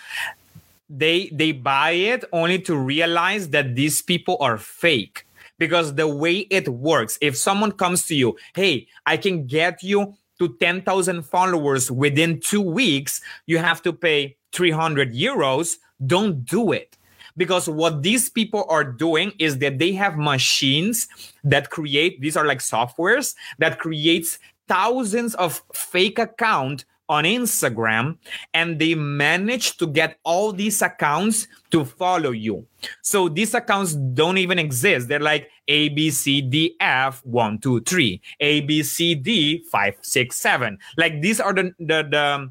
they 0.92 1.30
they 1.32 1.52
buy 1.52 1.92
it 1.92 2.24
only 2.32 2.58
to 2.58 2.76
realize 2.76 3.48
that 3.48 3.74
these 3.74 4.02
people 4.02 4.37
are 4.40 4.58
fake 4.58 5.26
because 5.58 5.94
the 5.94 6.06
way 6.06 6.38
it 6.50 6.68
works 6.68 7.16
if 7.22 7.37
someone 7.37 7.72
comes 7.72 8.04
to 8.04 8.14
you 8.14 8.37
hey 8.54 8.87
i 9.06 9.16
can 9.16 9.46
get 9.46 9.82
you 9.82 10.14
to 10.38 10.54
10,000 10.61 11.22
followers 11.22 11.90
within 11.90 12.40
2 12.40 12.61
weeks 12.61 13.22
you 13.46 13.56
have 13.58 13.80
to 13.80 13.92
pay 13.92 14.37
300 14.52 15.14
euros 15.14 15.76
don't 16.04 16.44
do 16.44 16.72
it 16.72 16.98
because 17.37 17.68
what 17.68 18.03
these 18.03 18.29
people 18.29 18.64
are 18.68 18.85
doing 18.85 19.33
is 19.38 19.59
that 19.59 19.79
they 19.79 19.92
have 19.92 20.16
machines 20.16 21.09
that 21.45 21.71
create 21.71 22.21
these 22.21 22.37
are 22.37 22.47
like 22.47 22.59
softwares 22.59 23.35
that 23.59 23.79
creates 23.79 24.38
thousands 24.68 25.35
of 25.37 25.62
fake 25.73 26.18
account 26.18 26.85
on 27.09 27.25
Instagram 27.25 28.16
and 28.55 28.79
they 28.79 28.95
manage 28.95 29.77
to 29.77 29.87
get 29.87 30.18
all 30.25 30.53
these 30.53 30.81
accounts 30.81 31.47
to 31.71 31.85
follow 31.85 32.31
you. 32.31 32.66
So 33.03 33.29
these 33.29 33.53
accounts 33.53 33.95
don't 33.95 34.38
even 34.38 34.59
exist. 34.59 35.09
They're 35.09 35.21
like 35.21 35.51
A, 35.68 35.90
B, 35.90 36.11
C, 36.11 36.40
D, 36.40 36.75
F, 36.81 37.21
one, 37.27 37.59
two, 37.59 37.81
three, 37.83 38.23
A, 38.40 38.61
B, 38.62 38.83
C, 38.83 39.14
D, 39.14 39.62
five, 39.71 39.97
six, 40.01 40.37
seven. 40.37 40.79
Like 40.97 41.21
these 41.21 41.38
are 41.38 41.53
the, 41.53 41.75
the, 41.79 42.03
the, 42.09 42.51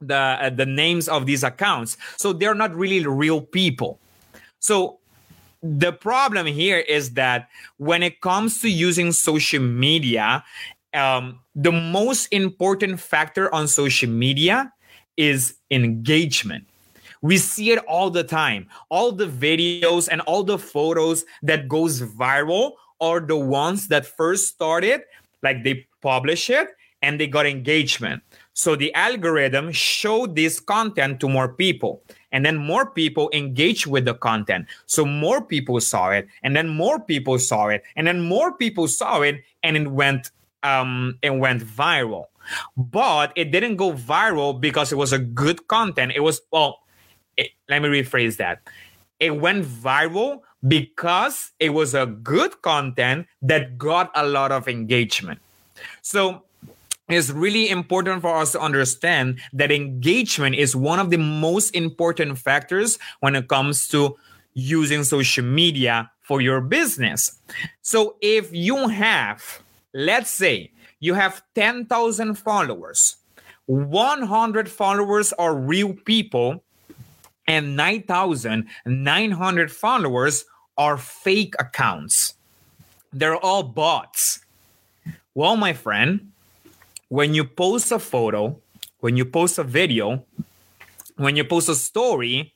the, 0.00 0.14
uh, 0.14 0.50
the 0.50 0.66
names 0.66 1.08
of 1.08 1.26
these 1.26 1.42
accounts. 1.42 1.96
So 2.16 2.32
they're 2.32 2.54
not 2.54 2.74
really 2.74 3.04
real 3.04 3.40
people. 3.40 3.98
So 4.60 4.98
the 5.62 5.92
problem 5.92 6.46
here 6.46 6.78
is 6.78 7.14
that 7.14 7.48
when 7.78 8.02
it 8.02 8.20
comes 8.20 8.60
to 8.60 8.68
using 8.68 9.12
social 9.12 9.60
media, 9.62 10.44
um, 10.94 11.40
the 11.54 11.72
most 11.72 12.26
important 12.32 13.00
factor 13.00 13.52
on 13.54 13.68
social 13.68 14.08
media 14.08 14.72
is 15.16 15.54
engagement. 15.70 16.66
We 17.20 17.38
see 17.38 17.72
it 17.72 17.78
all 17.86 18.10
the 18.10 18.22
time. 18.22 18.68
All 18.90 19.10
the 19.10 19.26
videos 19.26 20.08
and 20.10 20.20
all 20.22 20.44
the 20.44 20.58
photos 20.58 21.24
that 21.42 21.68
goes 21.68 22.00
viral 22.00 22.72
are 23.00 23.20
the 23.20 23.36
ones 23.36 23.88
that 23.88 24.06
first 24.06 24.48
started, 24.48 25.02
like 25.42 25.64
they 25.64 25.86
publish 26.00 26.48
it 26.50 26.68
and 27.02 27.18
they 27.18 27.26
got 27.26 27.46
engagement. 27.46 28.22
So 28.58 28.74
the 28.74 28.92
algorithm 28.94 29.70
showed 29.70 30.34
this 30.34 30.58
content 30.58 31.20
to 31.20 31.28
more 31.28 31.46
people 31.46 32.02
and 32.32 32.44
then 32.44 32.56
more 32.56 32.90
people 32.90 33.30
engaged 33.32 33.86
with 33.86 34.04
the 34.04 34.14
content. 34.14 34.66
So 34.86 35.04
more 35.04 35.40
people 35.40 35.78
saw 35.80 36.10
it 36.10 36.26
and 36.42 36.56
then 36.56 36.66
more 36.66 36.98
people 36.98 37.38
saw 37.38 37.68
it 37.68 37.84
and 37.94 38.04
then 38.04 38.20
more 38.20 38.50
people 38.52 38.88
saw 38.88 39.20
it 39.20 39.44
and 39.62 39.76
it 39.76 39.86
went 39.86 40.32
um 40.64 41.20
it 41.22 41.36
went 41.36 41.62
viral. 41.62 42.24
But 42.76 43.32
it 43.36 43.52
didn't 43.52 43.76
go 43.76 43.92
viral 43.92 44.60
because 44.60 44.90
it 44.90 44.98
was 44.98 45.12
a 45.12 45.20
good 45.20 45.68
content. 45.68 46.10
It 46.16 46.24
was 46.26 46.40
well 46.50 46.80
it, 47.36 47.50
let 47.68 47.80
me 47.80 47.88
rephrase 47.88 48.38
that. 48.38 48.58
It 49.20 49.36
went 49.36 49.66
viral 49.66 50.40
because 50.66 51.52
it 51.60 51.70
was 51.70 51.94
a 51.94 52.06
good 52.06 52.60
content 52.62 53.28
that 53.40 53.78
got 53.78 54.10
a 54.16 54.26
lot 54.26 54.50
of 54.50 54.66
engagement. 54.66 55.38
So 56.02 56.42
it's 57.08 57.30
really 57.30 57.70
important 57.70 58.22
for 58.22 58.36
us 58.36 58.52
to 58.52 58.60
understand 58.60 59.40
that 59.52 59.72
engagement 59.72 60.54
is 60.56 60.76
one 60.76 60.98
of 60.98 61.10
the 61.10 61.16
most 61.16 61.74
important 61.74 62.38
factors 62.38 62.98
when 63.20 63.34
it 63.34 63.48
comes 63.48 63.88
to 63.88 64.16
using 64.54 65.04
social 65.04 65.44
media 65.44 66.10
for 66.20 66.40
your 66.40 66.60
business. 66.60 67.40
So 67.80 68.16
if 68.20 68.52
you 68.52 68.88
have, 68.88 69.62
let's 69.94 70.30
say, 70.30 70.72
you 71.00 71.14
have 71.14 71.42
10,000 71.54 72.34
followers, 72.34 73.16
100 73.66 74.68
followers 74.68 75.32
are 75.34 75.54
real 75.54 75.94
people, 76.04 76.62
and 77.46 77.76
9,900 77.76 79.72
followers 79.72 80.44
are 80.76 80.98
fake 80.98 81.54
accounts. 81.58 82.34
They're 83.12 83.36
all 83.36 83.62
bots. 83.62 84.40
Well, 85.34 85.56
my 85.56 85.72
friend, 85.72 86.32
when 87.08 87.34
you 87.34 87.44
post 87.44 87.92
a 87.92 87.98
photo, 87.98 88.60
when 89.00 89.16
you 89.16 89.24
post 89.24 89.58
a 89.58 89.64
video, 89.64 90.24
when 91.16 91.36
you 91.36 91.44
post 91.44 91.68
a 91.68 91.74
story, 91.74 92.54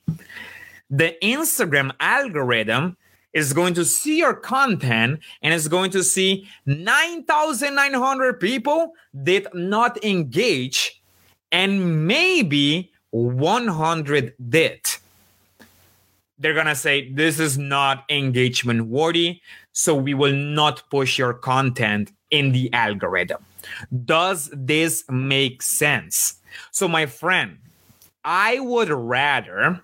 the 0.89 1.15
Instagram 1.23 1.91
algorithm 1.99 2.97
is 3.33 3.51
going 3.51 3.73
to 3.73 3.83
see 3.83 4.19
your 4.19 4.35
content 4.35 5.19
and 5.41 5.53
is 5.53 5.67
going 5.67 5.89
to 5.91 6.03
see 6.03 6.47
9,900 6.67 8.39
people 8.39 8.93
did 9.23 9.47
not 9.53 10.03
engage 10.03 11.01
and 11.51 12.07
maybe 12.07 12.91
100 13.09 14.33
did. 14.49 14.81
They're 16.37 16.53
going 16.53 16.67
to 16.67 16.75
say, 16.75 17.11
This 17.11 17.39
is 17.39 17.57
not 17.57 18.05
engagement 18.09 18.87
worthy. 18.87 19.41
So 19.71 19.95
we 19.95 20.13
will 20.13 20.33
not 20.33 20.83
push 20.91 21.17
your 21.17 21.33
content 21.33 22.11
in 22.29 22.51
the 22.51 22.71
algorithm. 22.73 23.43
Does 24.05 24.49
this 24.53 25.03
make 25.09 25.61
sense? 25.61 26.35
So, 26.71 26.87
my 26.87 27.05
friend, 27.05 27.59
I 28.23 28.59
would 28.59 28.89
rather 28.89 29.81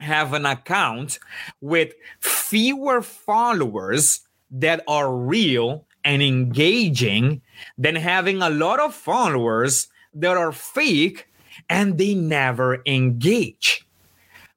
have 0.00 0.32
an 0.32 0.46
account 0.46 1.18
with 1.60 1.94
fewer 2.20 3.02
followers 3.02 4.20
that 4.50 4.82
are 4.86 5.14
real 5.14 5.86
and 6.04 6.22
engaging 6.22 7.40
than 7.78 7.96
having 7.96 8.42
a 8.42 8.50
lot 8.50 8.78
of 8.78 8.94
followers 8.94 9.88
that 10.12 10.36
are 10.36 10.52
fake 10.52 11.26
and 11.68 11.98
they 11.98 12.14
never 12.14 12.82
engage. 12.86 13.86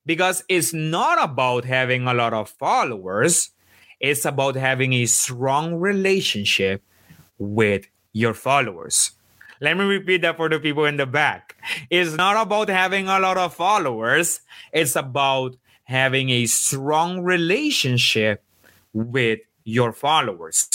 Because 0.05 0.43
it's 0.47 0.73
not 0.73 1.21
about 1.21 1.65
having 1.65 2.07
a 2.07 2.13
lot 2.13 2.33
of 2.33 2.49
followers, 2.49 3.51
it's 3.99 4.25
about 4.25 4.55
having 4.55 4.93
a 4.93 5.05
strong 5.05 5.75
relationship 5.75 6.81
with 7.37 7.87
your 8.17 8.33
followers. 8.33 9.11
Let 9.61 9.77
me 9.77 9.85
repeat 9.85 10.21
that 10.21 10.37
for 10.37 10.49
the 10.49 10.59
people 10.59 10.85
in 10.85 10.97
the 10.97 11.05
back. 11.05 11.55
It's 11.89 12.13
not 12.13 12.35
about 12.37 12.69
having 12.69 13.07
a 13.07 13.19
lot 13.19 13.37
of 13.37 13.53
followers, 13.53 14.41
it's 14.73 14.95
about 14.95 15.55
having 15.83 16.29
a 16.29 16.45
strong 16.47 17.21
relationship 17.21 18.43
with 18.93 19.39
your 19.63 19.91
followers. 19.93 20.67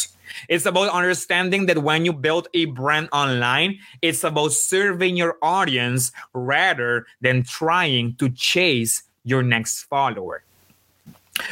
It's 0.49 0.67
about 0.67 0.89
understanding 0.89 1.67
that 1.67 1.83
when 1.83 2.05
you 2.07 2.13
build 2.13 2.49
a 2.55 2.65
brand 2.67 3.09
online, 3.13 3.81
it's 4.01 4.25
about 4.25 4.53
serving 4.53 5.17
your 5.17 5.37
audience 5.43 6.13
rather 6.33 7.07
than 7.21 7.43
trying 7.43 8.17
to 8.17 8.31
chase 8.31 9.03
your 9.25 9.43
next 9.43 9.83
follower. 9.83 10.45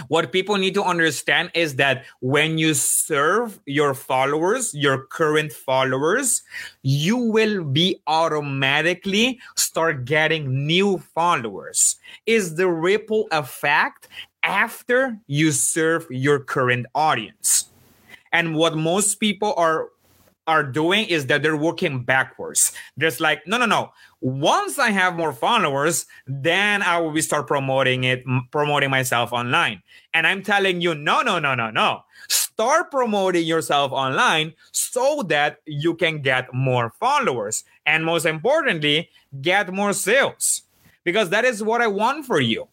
What 0.08 0.32
people 0.32 0.56
need 0.56 0.74
to 0.74 0.82
understand 0.82 1.50
is 1.54 1.76
that 1.76 2.04
when 2.20 2.58
you 2.58 2.74
serve 2.74 3.60
your 3.66 3.94
followers, 3.94 4.74
your 4.74 5.06
current 5.06 5.52
followers, 5.52 6.42
you 6.82 7.16
will 7.16 7.64
be 7.64 8.00
automatically 8.06 9.40
start 9.56 10.04
getting 10.04 10.66
new 10.66 10.98
followers. 11.14 11.96
Is 12.26 12.54
the 12.56 12.68
ripple 12.68 13.28
effect 13.30 14.08
after 14.42 15.18
you 15.26 15.52
serve 15.52 16.06
your 16.10 16.38
current 16.40 16.86
audience. 16.94 17.66
And 18.32 18.54
what 18.54 18.76
most 18.76 19.16
people 19.16 19.54
are 19.56 19.90
are 20.50 20.64
doing 20.64 21.06
is 21.06 21.26
that 21.26 21.42
they're 21.42 21.56
working 21.56 22.02
backwards. 22.02 22.72
There's 22.96 23.20
like, 23.20 23.46
no, 23.46 23.56
no, 23.56 23.66
no. 23.66 23.92
Once 24.20 24.80
I 24.80 24.90
have 24.90 25.14
more 25.14 25.32
followers, 25.32 26.06
then 26.26 26.82
I 26.82 26.98
will 26.98 27.12
be 27.12 27.22
start 27.22 27.46
promoting 27.46 28.02
it, 28.02 28.24
promoting 28.50 28.90
myself 28.90 29.32
online. 29.32 29.80
And 30.12 30.26
I'm 30.26 30.42
telling 30.42 30.80
you, 30.80 30.96
no, 30.96 31.22
no, 31.22 31.38
no, 31.38 31.54
no, 31.54 31.70
no. 31.70 32.02
Start 32.28 32.90
promoting 32.90 33.46
yourself 33.46 33.92
online 33.92 34.54
so 34.72 35.22
that 35.28 35.58
you 35.66 35.94
can 35.94 36.20
get 36.20 36.52
more 36.52 36.92
followers. 36.98 37.62
And 37.86 38.04
most 38.04 38.26
importantly, 38.26 39.08
get 39.40 39.72
more 39.72 39.92
sales. 39.92 40.62
Because 41.04 41.30
that 41.30 41.44
is 41.44 41.62
what 41.62 41.80
I 41.80 41.86
want 41.86 42.26
for 42.26 42.40
you. 42.40 42.66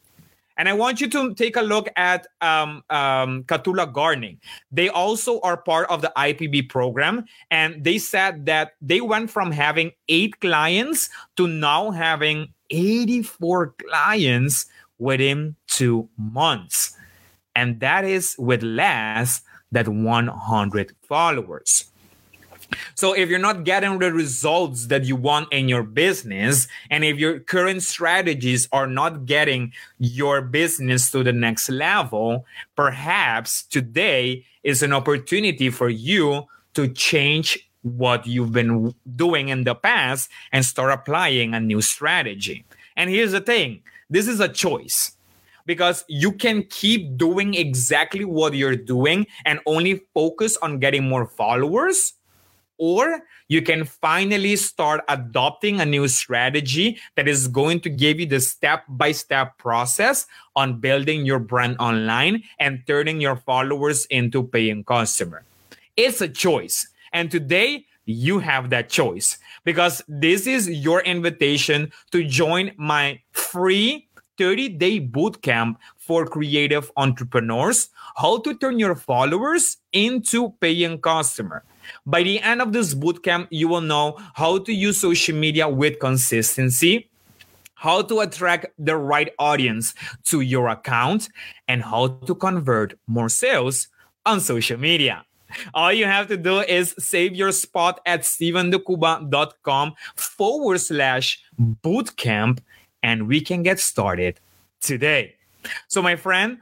And 0.58 0.68
I 0.68 0.74
want 0.74 1.00
you 1.00 1.08
to 1.10 1.34
take 1.36 1.56
a 1.56 1.62
look 1.62 1.88
at 1.96 2.28
um, 2.42 2.84
um, 2.90 3.44
Katula 3.44 3.92
Gardening. 3.92 4.40
They 4.72 4.90
also 4.90 5.40
are 5.42 5.58
part 5.58 5.90
of 5.90 6.02
the 6.02 6.12
IPB 6.18 6.70
program. 6.70 7.26
And 7.52 7.84
they 7.84 8.00
said 8.00 8.46
that 8.48 8.74
they 8.82 9.02
went 9.02 9.30
from 9.30 9.52
having 9.52 9.92
eight 10.10 10.40
clients 10.40 11.10
to 11.38 11.48
now 11.48 11.92
having 11.92 12.54
84 12.72 13.76
clients 13.88 14.66
within 14.98 15.56
two 15.68 16.10
months. 16.18 16.96
And 17.56 17.80
that 17.80 18.04
is 18.04 18.36
with 18.38 18.64
less 18.64 19.42
than 19.72 20.04
100 20.04 20.96
followers. 21.08 21.86
So 22.96 23.14
if 23.14 23.30
you're 23.30 23.40
not 23.40 23.64
getting 23.64 24.00
the 24.00 24.12
results 24.12 24.88
that 24.88 25.06
you 25.06 25.16
want 25.16 25.52
in 25.54 25.70
your 25.70 25.84
business, 25.84 26.68
and 26.90 27.04
if 27.04 27.18
your 27.18 27.40
current 27.40 27.84
strategies 27.84 28.68
are 28.72 28.88
not 28.88 29.26
getting 29.26 29.74
your 30.00 30.42
business 30.42 31.12
to 31.12 31.24
the 31.24 31.34
next 31.34 31.70
level, 31.70 32.46
perhaps 32.76 33.64
today 33.64 34.46
is 34.64 34.84
an 34.84 34.94
opportunity 34.94 35.70
for 35.70 35.90
you 35.90 36.46
to 36.74 36.88
change 36.88 37.70
what 37.82 38.28
you've 38.28 38.52
been 38.52 38.94
doing 39.16 39.50
in 39.50 39.64
the 39.64 39.76
past 39.76 40.30
and 40.52 40.66
start 40.66 40.92
applying 40.92 41.54
a 41.54 41.60
new 41.60 41.82
strategy. 41.82 42.66
And 42.96 43.10
here's 43.10 43.32
the 43.32 43.42
thing 43.42 43.82
this 44.10 44.28
is 44.28 44.40
a 44.40 44.50
choice 44.50 45.18
because 45.66 46.06
you 46.08 46.32
can 46.32 46.64
keep 46.64 47.18
doing 47.18 47.54
exactly 47.54 48.26
what 48.26 48.54
you're 48.54 48.76
doing 48.76 49.28
and 49.46 49.60
only 49.66 50.02
focus 50.14 50.58
on 50.58 50.80
getting 50.80 51.08
more 51.08 51.28
followers 51.28 52.14
or 52.78 53.22
you 53.48 53.62
can 53.62 53.86
finally 53.86 54.56
start 54.56 55.04
adopting 55.08 55.80
a 55.80 55.86
new 55.86 56.08
strategy 56.08 57.00
that 57.16 57.28
is 57.28 57.48
going 57.48 57.80
to 57.82 57.90
give 57.90 58.20
you 58.20 58.26
the 58.26 58.40
step 58.40 58.84
by 58.90 59.12
step 59.12 59.58
process 59.58 60.26
on 60.56 60.80
building 60.80 61.26
your 61.26 61.40
brand 61.40 61.78
online 61.80 62.44
and 62.60 62.84
turning 62.88 63.22
your 63.22 63.36
followers 63.36 64.06
into 64.08 64.44
paying 64.44 64.84
customer. 64.84 65.44
It's 65.96 66.22
a 66.22 66.28
choice. 66.28 66.88
And 67.14 67.32
today 67.32 67.86
you 68.06 68.40
have 68.40 68.70
that 68.70 68.90
choice 68.90 69.38
because 69.64 70.02
this 70.08 70.48
is 70.48 70.70
your 70.70 71.02
invitation 71.02 71.92
to 72.12 72.24
join 72.24 72.72
my 72.78 73.20
free 73.32 74.08
30 74.38 74.70
day 74.70 75.00
bootcamp 75.02 75.76
for 75.98 76.26
creative 76.26 76.92
entrepreneurs 76.96 77.90
how 78.16 78.40
to 78.40 78.54
turn 78.58 78.80
your 78.80 78.96
followers 78.96 79.78
into 79.92 80.54
paying 80.62 81.00
customer 81.02 81.64
by 82.06 82.24
the 82.24 82.40
end 82.40 82.62
of 82.62 82.74
this 82.74 82.94
bootcamp, 82.94 83.48
you 83.50 83.68
will 83.68 83.82
know 83.82 84.18
how 84.34 84.58
to 84.60 84.74
use 84.74 85.00
social 85.00 85.36
media 85.36 85.68
with 85.68 86.00
consistency, 86.00 87.10
how 87.76 88.02
to 88.02 88.20
attract 88.22 88.68
the 88.78 88.96
right 88.96 89.32
audience 89.40 89.94
to 90.26 90.42
your 90.42 90.68
account, 90.70 91.30
and 91.68 91.84
how 91.84 92.08
to 92.26 92.36
convert 92.36 92.98
more 93.08 93.30
sales 93.30 93.88
on 94.26 94.40
social 94.40 94.80
media. 94.80 95.26
All 95.74 95.94
you 95.94 96.06
have 96.06 96.28
to 96.28 96.38
do 96.38 96.60
is 96.60 96.94
save 97.00 97.36
your 97.36 97.52
spot 97.52 98.02
at 98.06 98.22
stevendecuba.com 98.22 99.94
forward 100.16 100.80
slash 100.80 101.42
bootcamp, 101.60 102.60
and 103.02 103.28
we 103.28 103.42
can 103.42 103.64
get 103.64 103.80
started 103.80 104.40
today. 104.82 105.36
So, 105.88 106.02
my 106.02 106.16
friend, 106.16 106.60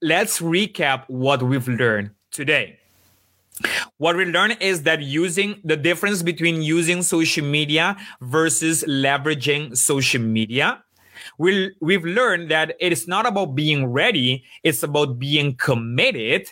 let's 0.00 0.40
recap 0.40 1.04
what 1.08 1.42
we've 1.42 1.68
learned 1.68 2.10
today. 2.30 2.78
What 3.98 4.16
we 4.16 4.24
learn 4.24 4.52
is 4.52 4.82
that 4.82 5.02
using 5.02 5.60
the 5.64 5.76
difference 5.76 6.22
between 6.22 6.62
using 6.62 7.02
social 7.02 7.44
media 7.44 7.96
versus 8.20 8.84
leveraging 8.88 9.76
social 9.76 10.20
media. 10.20 10.82
We, 11.38 11.72
we've 11.80 12.04
learned 12.04 12.50
that 12.50 12.74
it 12.80 12.92
is 12.92 13.06
not 13.06 13.26
about 13.26 13.54
being 13.54 13.86
ready, 13.86 14.44
it's 14.62 14.82
about 14.82 15.18
being 15.18 15.54
committed. 15.56 16.48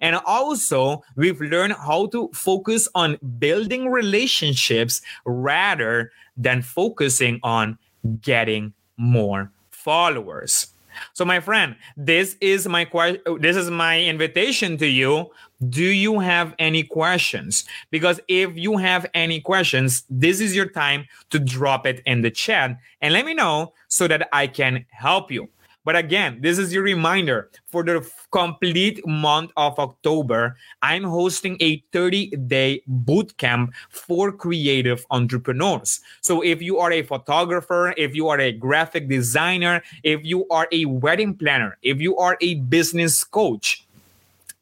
And 0.00 0.16
also, 0.26 1.02
we've 1.16 1.40
learned 1.40 1.74
how 1.74 2.06
to 2.06 2.30
focus 2.32 2.88
on 2.94 3.18
building 3.38 3.88
relationships 3.88 5.00
rather 5.24 6.12
than 6.36 6.62
focusing 6.62 7.40
on 7.42 7.78
getting 8.20 8.74
more 8.96 9.50
followers. 9.70 10.73
So, 11.12 11.24
my 11.24 11.40
friend, 11.40 11.76
this 11.96 12.36
is 12.40 12.66
my 12.68 12.84
question. 12.84 13.20
This 13.40 13.56
is 13.56 13.70
my 13.70 14.00
invitation 14.00 14.76
to 14.78 14.86
you 14.86 15.30
do 15.70 15.84
you 15.84 16.18
have 16.20 16.54
any 16.58 16.82
questions? 16.82 17.64
Because 17.90 18.20
if 18.28 18.56
you 18.56 18.76
have 18.76 19.06
any 19.14 19.40
questions, 19.40 20.04
this 20.10 20.40
is 20.40 20.54
your 20.54 20.66
time 20.66 21.06
to 21.30 21.38
drop 21.38 21.86
it 21.86 22.02
in 22.06 22.22
the 22.22 22.30
chat 22.30 22.76
and 23.00 23.12
let 23.12 23.24
me 23.24 23.34
know 23.34 23.72
so 23.88 24.08
that 24.08 24.28
I 24.32 24.46
can 24.46 24.86
help 24.90 25.30
you. 25.30 25.48
But 25.84 25.96
again, 25.96 26.38
this 26.40 26.58
is 26.58 26.72
your 26.72 26.82
reminder 26.82 27.50
for 27.66 27.84
the 27.84 28.08
complete 28.30 29.06
month 29.06 29.50
of 29.56 29.78
October. 29.78 30.56
I'm 30.80 31.04
hosting 31.04 31.58
a 31.60 31.84
30 31.92 32.30
day 32.46 32.82
bootcamp 32.88 33.68
for 33.90 34.32
creative 34.32 35.04
entrepreneurs. 35.10 36.00
So 36.22 36.42
if 36.42 36.62
you 36.62 36.78
are 36.78 36.90
a 36.90 37.02
photographer, 37.02 37.92
if 37.98 38.14
you 38.14 38.28
are 38.28 38.40
a 38.40 38.52
graphic 38.52 39.08
designer, 39.08 39.82
if 40.02 40.24
you 40.24 40.48
are 40.48 40.66
a 40.72 40.86
wedding 40.86 41.36
planner, 41.36 41.76
if 41.82 42.00
you 42.00 42.16
are 42.16 42.38
a 42.40 42.54
business 42.54 43.22
coach, 43.22 43.83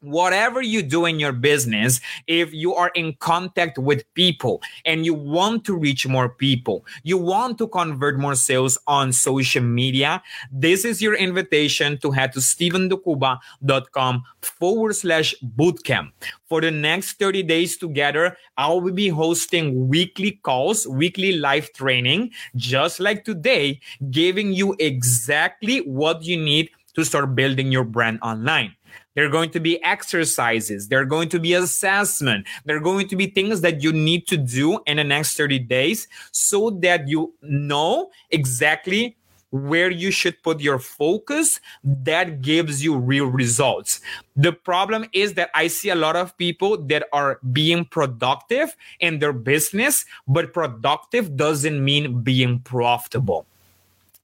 whatever 0.03 0.61
you 0.61 0.81
do 0.81 1.05
in 1.05 1.19
your 1.19 1.31
business, 1.31 1.99
if 2.27 2.53
you 2.53 2.75
are 2.75 2.91
in 2.95 3.13
contact 3.19 3.77
with 3.77 4.03
people 4.13 4.61
and 4.85 5.05
you 5.05 5.13
want 5.13 5.65
to 5.65 5.75
reach 5.75 6.07
more 6.07 6.29
people, 6.29 6.85
you 7.03 7.17
want 7.17 7.57
to 7.57 7.67
convert 7.67 8.19
more 8.19 8.35
sales 8.35 8.77
on 8.87 9.11
social 9.13 9.63
media, 9.63 10.21
this 10.51 10.85
is 10.85 11.01
your 11.01 11.15
invitation 11.15 11.97
to 11.99 12.11
head 12.11 12.33
to 12.33 12.39
stevendecuba.com 12.39 14.23
forward 14.41 14.95
slash 14.95 15.33
bootcamp. 15.55 16.11
For 16.47 16.61
the 16.61 16.71
next 16.71 17.17
30 17.19 17.43
days 17.43 17.77
together, 17.77 18.37
I 18.57 18.67
will 18.67 18.91
be 18.91 19.09
hosting 19.09 19.87
weekly 19.87 20.39
calls, 20.43 20.87
weekly 20.87 21.33
live 21.33 21.71
training, 21.73 22.31
just 22.55 22.99
like 22.99 23.25
today, 23.25 23.79
giving 24.11 24.53
you 24.53 24.75
exactly 24.79 25.79
what 25.79 26.23
you 26.23 26.37
need 26.37 26.69
to 26.95 27.03
start 27.03 27.35
building 27.35 27.71
your 27.71 27.83
brand 27.83 28.19
online. 28.21 28.75
There 29.15 29.25
are 29.25 29.29
going 29.29 29.51
to 29.51 29.59
be 29.59 29.81
exercises. 29.83 30.87
There 30.87 30.99
are 30.99 31.05
going 31.05 31.29
to 31.29 31.39
be 31.39 31.53
assessment. 31.53 32.47
There 32.65 32.77
are 32.77 32.81
going 32.81 33.07
to 33.09 33.15
be 33.15 33.27
things 33.27 33.61
that 33.61 33.83
you 33.83 33.93
need 33.93 34.27
to 34.27 34.37
do 34.37 34.79
in 34.85 34.97
the 34.97 35.03
next 35.03 35.37
30 35.37 35.59
days 35.59 36.07
so 36.31 36.71
that 36.81 37.07
you 37.07 37.33
know 37.41 38.09
exactly 38.31 39.17
where 39.53 39.91
you 39.91 40.09
should 40.09 40.41
put 40.41 40.59
your 40.59 40.79
focus 40.79 41.59
that 41.83 42.41
gives 42.41 42.83
you 42.83 42.97
real 42.97 43.27
results. 43.27 44.01
The 44.35 44.51
problem 44.51 45.05
is 45.13 45.35
that 45.35 45.51
I 45.53 45.67
see 45.67 45.89
a 45.89 45.95
lot 45.95 46.15
of 46.15 46.35
people 46.39 46.75
that 46.87 47.07
are 47.13 47.39
being 47.51 47.85
productive 47.85 48.75
in 48.99 49.19
their 49.19 49.31
business, 49.31 50.05
but 50.27 50.53
productive 50.53 51.37
doesn't 51.37 51.85
mean 51.85 52.23
being 52.23 52.61
profitable. 52.61 53.45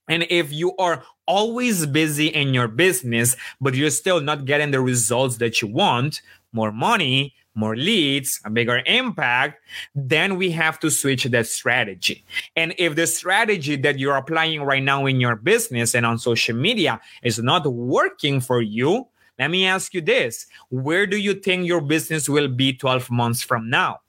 And 0.09 0.25
if 0.29 0.51
you 0.51 0.75
are 0.77 1.03
always 1.27 1.85
busy 1.85 2.27
in 2.27 2.53
your 2.53 2.67
business, 2.67 3.37
but 3.61 3.75
you're 3.75 3.91
still 3.91 4.19
not 4.19 4.45
getting 4.45 4.71
the 4.71 4.81
results 4.81 5.37
that 5.37 5.61
you 5.61 5.67
want, 5.67 6.21
more 6.51 6.71
money, 6.71 7.35
more 7.55 7.75
leads, 7.75 8.39
a 8.45 8.49
bigger 8.49 8.81
impact, 8.85 9.61
then 9.93 10.37
we 10.37 10.51
have 10.51 10.79
to 10.79 10.89
switch 10.89 11.25
that 11.25 11.47
strategy. 11.47 12.23
And 12.55 12.73
if 12.77 12.95
the 12.95 13.05
strategy 13.05 13.75
that 13.77 13.99
you're 13.99 14.15
applying 14.15 14.63
right 14.63 14.83
now 14.83 15.05
in 15.05 15.19
your 15.19 15.35
business 15.35 15.93
and 15.93 16.05
on 16.05 16.17
social 16.17 16.55
media 16.55 16.99
is 17.21 17.39
not 17.39 17.65
working 17.67 18.39
for 18.39 18.61
you, 18.61 19.07
let 19.37 19.51
me 19.51 19.65
ask 19.65 19.93
you 19.93 20.01
this 20.01 20.47
where 20.69 21.05
do 21.05 21.17
you 21.17 21.33
think 21.33 21.65
your 21.65 21.81
business 21.81 22.27
will 22.27 22.47
be 22.47 22.73
12 22.73 23.09
months 23.11 23.41
from 23.41 23.69
now? 23.69 24.01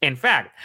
In 0.00 0.16
fact, 0.16 0.56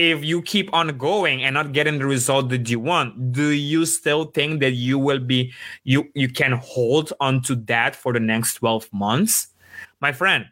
if 0.00 0.24
you 0.24 0.40
keep 0.40 0.72
on 0.72 0.96
going 0.96 1.44
and 1.44 1.52
not 1.52 1.72
getting 1.72 1.98
the 1.98 2.06
result 2.06 2.48
that 2.48 2.70
you 2.70 2.80
want 2.80 3.32
do 3.32 3.50
you 3.50 3.84
still 3.84 4.24
think 4.24 4.58
that 4.60 4.70
you 4.70 4.98
will 4.98 5.18
be 5.18 5.52
you 5.84 6.08
you 6.14 6.26
can 6.26 6.52
hold 6.52 7.12
on 7.20 7.42
to 7.42 7.54
that 7.54 7.94
for 7.94 8.14
the 8.14 8.20
next 8.20 8.54
12 8.54 8.88
months? 8.94 9.48
My 10.00 10.12
friend 10.12 10.46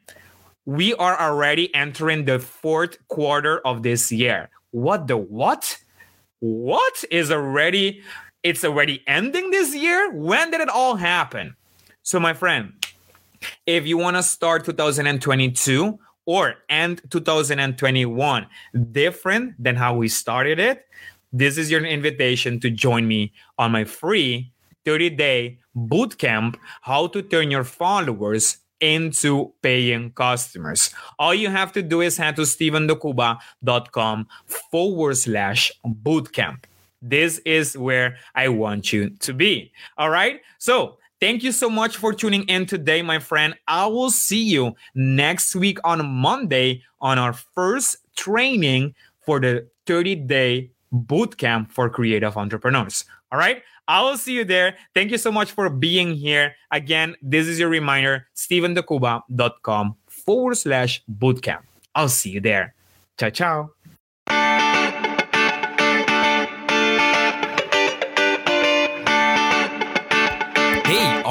we 0.67 0.93
are 0.95 1.19
already 1.19 1.75
entering 1.75 2.27
the 2.27 2.39
fourth 2.39 2.99
quarter 3.09 3.61
of 3.67 3.83
this 3.83 4.13
year. 4.13 4.51
What 4.71 5.07
the 5.07 5.17
what? 5.17 5.79
What 6.41 7.03
is 7.11 7.31
already 7.31 8.03
it's 8.43 8.65
already 8.65 9.03
ending 9.07 9.51
this 9.51 9.75
year? 9.75 10.13
When 10.13 10.51
did 10.51 10.61
it 10.61 10.69
all 10.69 10.97
happen? 10.97 11.57
So 12.03 12.21
my 12.21 12.35
friend 12.35 12.75
if 13.65 13.87
you 13.87 13.97
want 13.97 14.19
to 14.19 14.23
start 14.23 14.67
2022 14.67 15.99
or 16.29 16.57
end 16.69 17.01
2021 17.09 18.47
different 18.93 19.55
than 19.59 19.75
how 19.75 19.97
we 19.97 20.09
started 20.09 20.59
it, 20.59 20.85
this 21.33 21.57
is 21.57 21.71
your 21.71 21.83
invitation 21.83 22.61
to 22.61 22.69
join 22.69 23.09
me 23.09 23.33
on 23.57 23.73
my 23.73 23.83
free 23.83 24.53
30 24.85 25.09
day 25.11 25.59
bootcamp 25.75 26.57
how 26.83 27.07
to 27.07 27.23
turn 27.23 27.51
your 27.51 27.65
followers 27.65 28.59
into 28.81 29.55
paying 29.63 30.13
customers. 30.13 30.91
All 31.19 31.35
you 31.35 31.49
have 31.49 31.73
to 31.73 31.83
do 31.83 32.03
is 32.03 32.19
head 32.19 32.37
to 32.37 32.43
stevendecuba.com 32.43 34.27
forward 34.71 35.17
slash 35.17 35.73
bootcamp. 35.87 36.65
This 37.01 37.39
is 37.47 37.77
where 37.77 38.19
I 38.35 38.49
want 38.49 38.93
you 38.93 39.11
to 39.11 39.33
be. 39.33 39.73
All 39.97 40.11
right. 40.11 40.43
So 40.59 40.99
Thank 41.21 41.43
you 41.43 41.51
so 41.51 41.69
much 41.69 41.97
for 41.97 42.13
tuning 42.13 42.45
in 42.45 42.67
today, 42.67 43.03
my 43.03 43.19
friend. 43.19 43.55
I 43.67 43.87
will 43.87 44.11
see 44.11 44.43
you 44.43 44.75
next 44.95 45.57
week 45.57 45.79
on 45.85 46.07
Monday 46.07 46.83
on 47.01 47.19
our 47.19 47.33
first 47.33 47.97
training 48.17 48.95
for 49.27 49.41
the 49.41 49.69
30 49.87 50.15
day 50.15 50.71
bootcamp 50.93 51.73
for 51.73 51.91
creative 51.91 52.37
entrepreneurs. 52.37 53.05
All 53.33 53.39
right. 53.39 53.63
I 53.89 54.03
will 54.03 54.19
see 54.19 54.35
you 54.35 54.45
there. 54.45 54.77
Thank 54.95 55.11
you 55.11 55.19
so 55.19 55.33
much 55.33 55.51
for 55.51 55.71
being 55.71 56.15
here. 56.15 56.55
Again, 56.71 57.17
this 57.23 57.47
is 57.47 57.59
your 57.59 57.71
reminder 57.71 58.27
stevendecuba.com 58.37 59.97
forward 60.09 60.57
slash 60.57 61.03
bootcamp. 61.11 61.63
I'll 61.95 62.11
see 62.11 62.31
you 62.31 62.41
there. 62.41 62.75
Ciao, 63.19 63.31
ciao. 63.31 64.58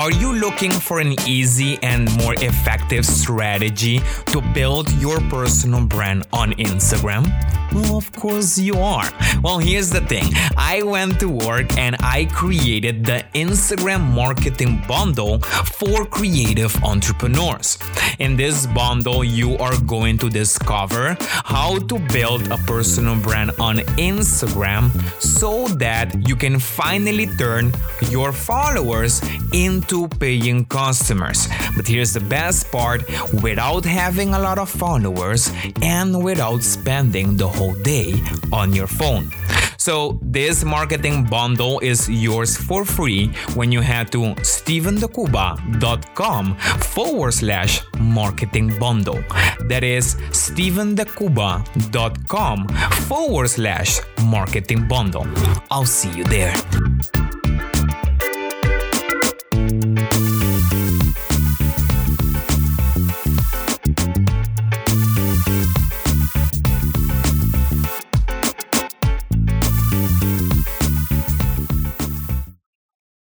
Are 0.08 0.20
you 0.22 0.32
looking 0.32 0.72
for 0.72 1.02
an 1.02 1.20
easy 1.28 1.78
and 1.84 2.10
more 2.18 2.34
effective 2.36 3.06
strategy 3.06 4.00
to 4.28 4.40
build 4.54 4.90
your 5.02 5.20
personal 5.30 5.86
brand 5.86 6.26
on 6.32 6.54
Instagram? 6.54 7.28
Well, 7.74 7.98
of 7.98 8.10
course 8.14 8.58
you 8.58 8.76
are. 8.80 9.12
Well, 9.44 9.60
here's 9.60 9.90
the 9.90 10.00
thing 10.00 10.24
I 10.56 10.82
went 10.84 11.20
to 11.20 11.28
work 11.28 11.78
and 11.78 11.98
I 12.00 12.24
created 12.32 13.06
the 13.06 13.26
Instagram 13.36 14.02
marketing 14.14 14.82
bundle 14.88 15.40
for 15.40 16.06
creative 16.06 16.74
entrepreneurs. 16.86 17.78
In 18.20 18.38
this 18.38 18.66
bundle, 18.68 19.26
you 19.26 19.58
are 19.58 19.78
going 19.82 20.18
to 20.20 20.30
discover 20.30 21.18
how 21.20 21.80
to 21.80 22.00
build 22.14 22.48
a 22.50 22.58
personal 22.60 23.18
brand 23.20 23.52
on 23.60 23.80
Instagram 24.00 24.90
so 25.22 25.68
that 25.76 26.28
you 26.28 26.38
can 26.38 26.60
finally 26.60 27.28
turn 27.38 27.74
your 28.10 28.32
followers 28.32 29.22
into 29.52 29.97
to 29.98 30.08
paying 30.20 30.66
customers. 30.66 31.48
But 31.76 31.88
here's 31.88 32.14
the 32.14 32.20
best 32.20 32.72
part 32.72 33.02
without 33.42 33.84
having 33.86 34.36
a 34.36 34.40
lot 34.40 34.60
of 34.60 34.70
followers 34.70 35.52
and 35.82 36.24
without 36.24 36.62
spending 36.62 37.36
the 37.36 37.48
whole 37.48 37.74
day 37.82 38.14
on 38.54 38.74
your 38.74 38.86
phone. 38.88 39.32
So, 39.78 40.20
this 40.22 40.64
marketing 40.64 41.26
bundle 41.26 41.80
is 41.80 42.08
yours 42.10 42.56
for 42.58 42.86
free 42.86 43.32
when 43.56 43.72
you 43.72 43.82
head 43.82 44.12
to 44.12 44.36
stevendecuba.com 44.44 46.58
forward 46.94 47.34
slash 47.34 47.82
marketing 48.00 48.78
bundle. 48.80 49.24
That 49.70 49.84
is 49.84 50.16
stevendecuba.com 50.46 52.68
forward 53.08 53.50
slash 53.50 54.00
marketing 54.26 54.88
bundle. 54.88 55.26
I'll 55.72 55.86
see 55.86 56.12
you 56.18 56.24
there. 56.26 56.54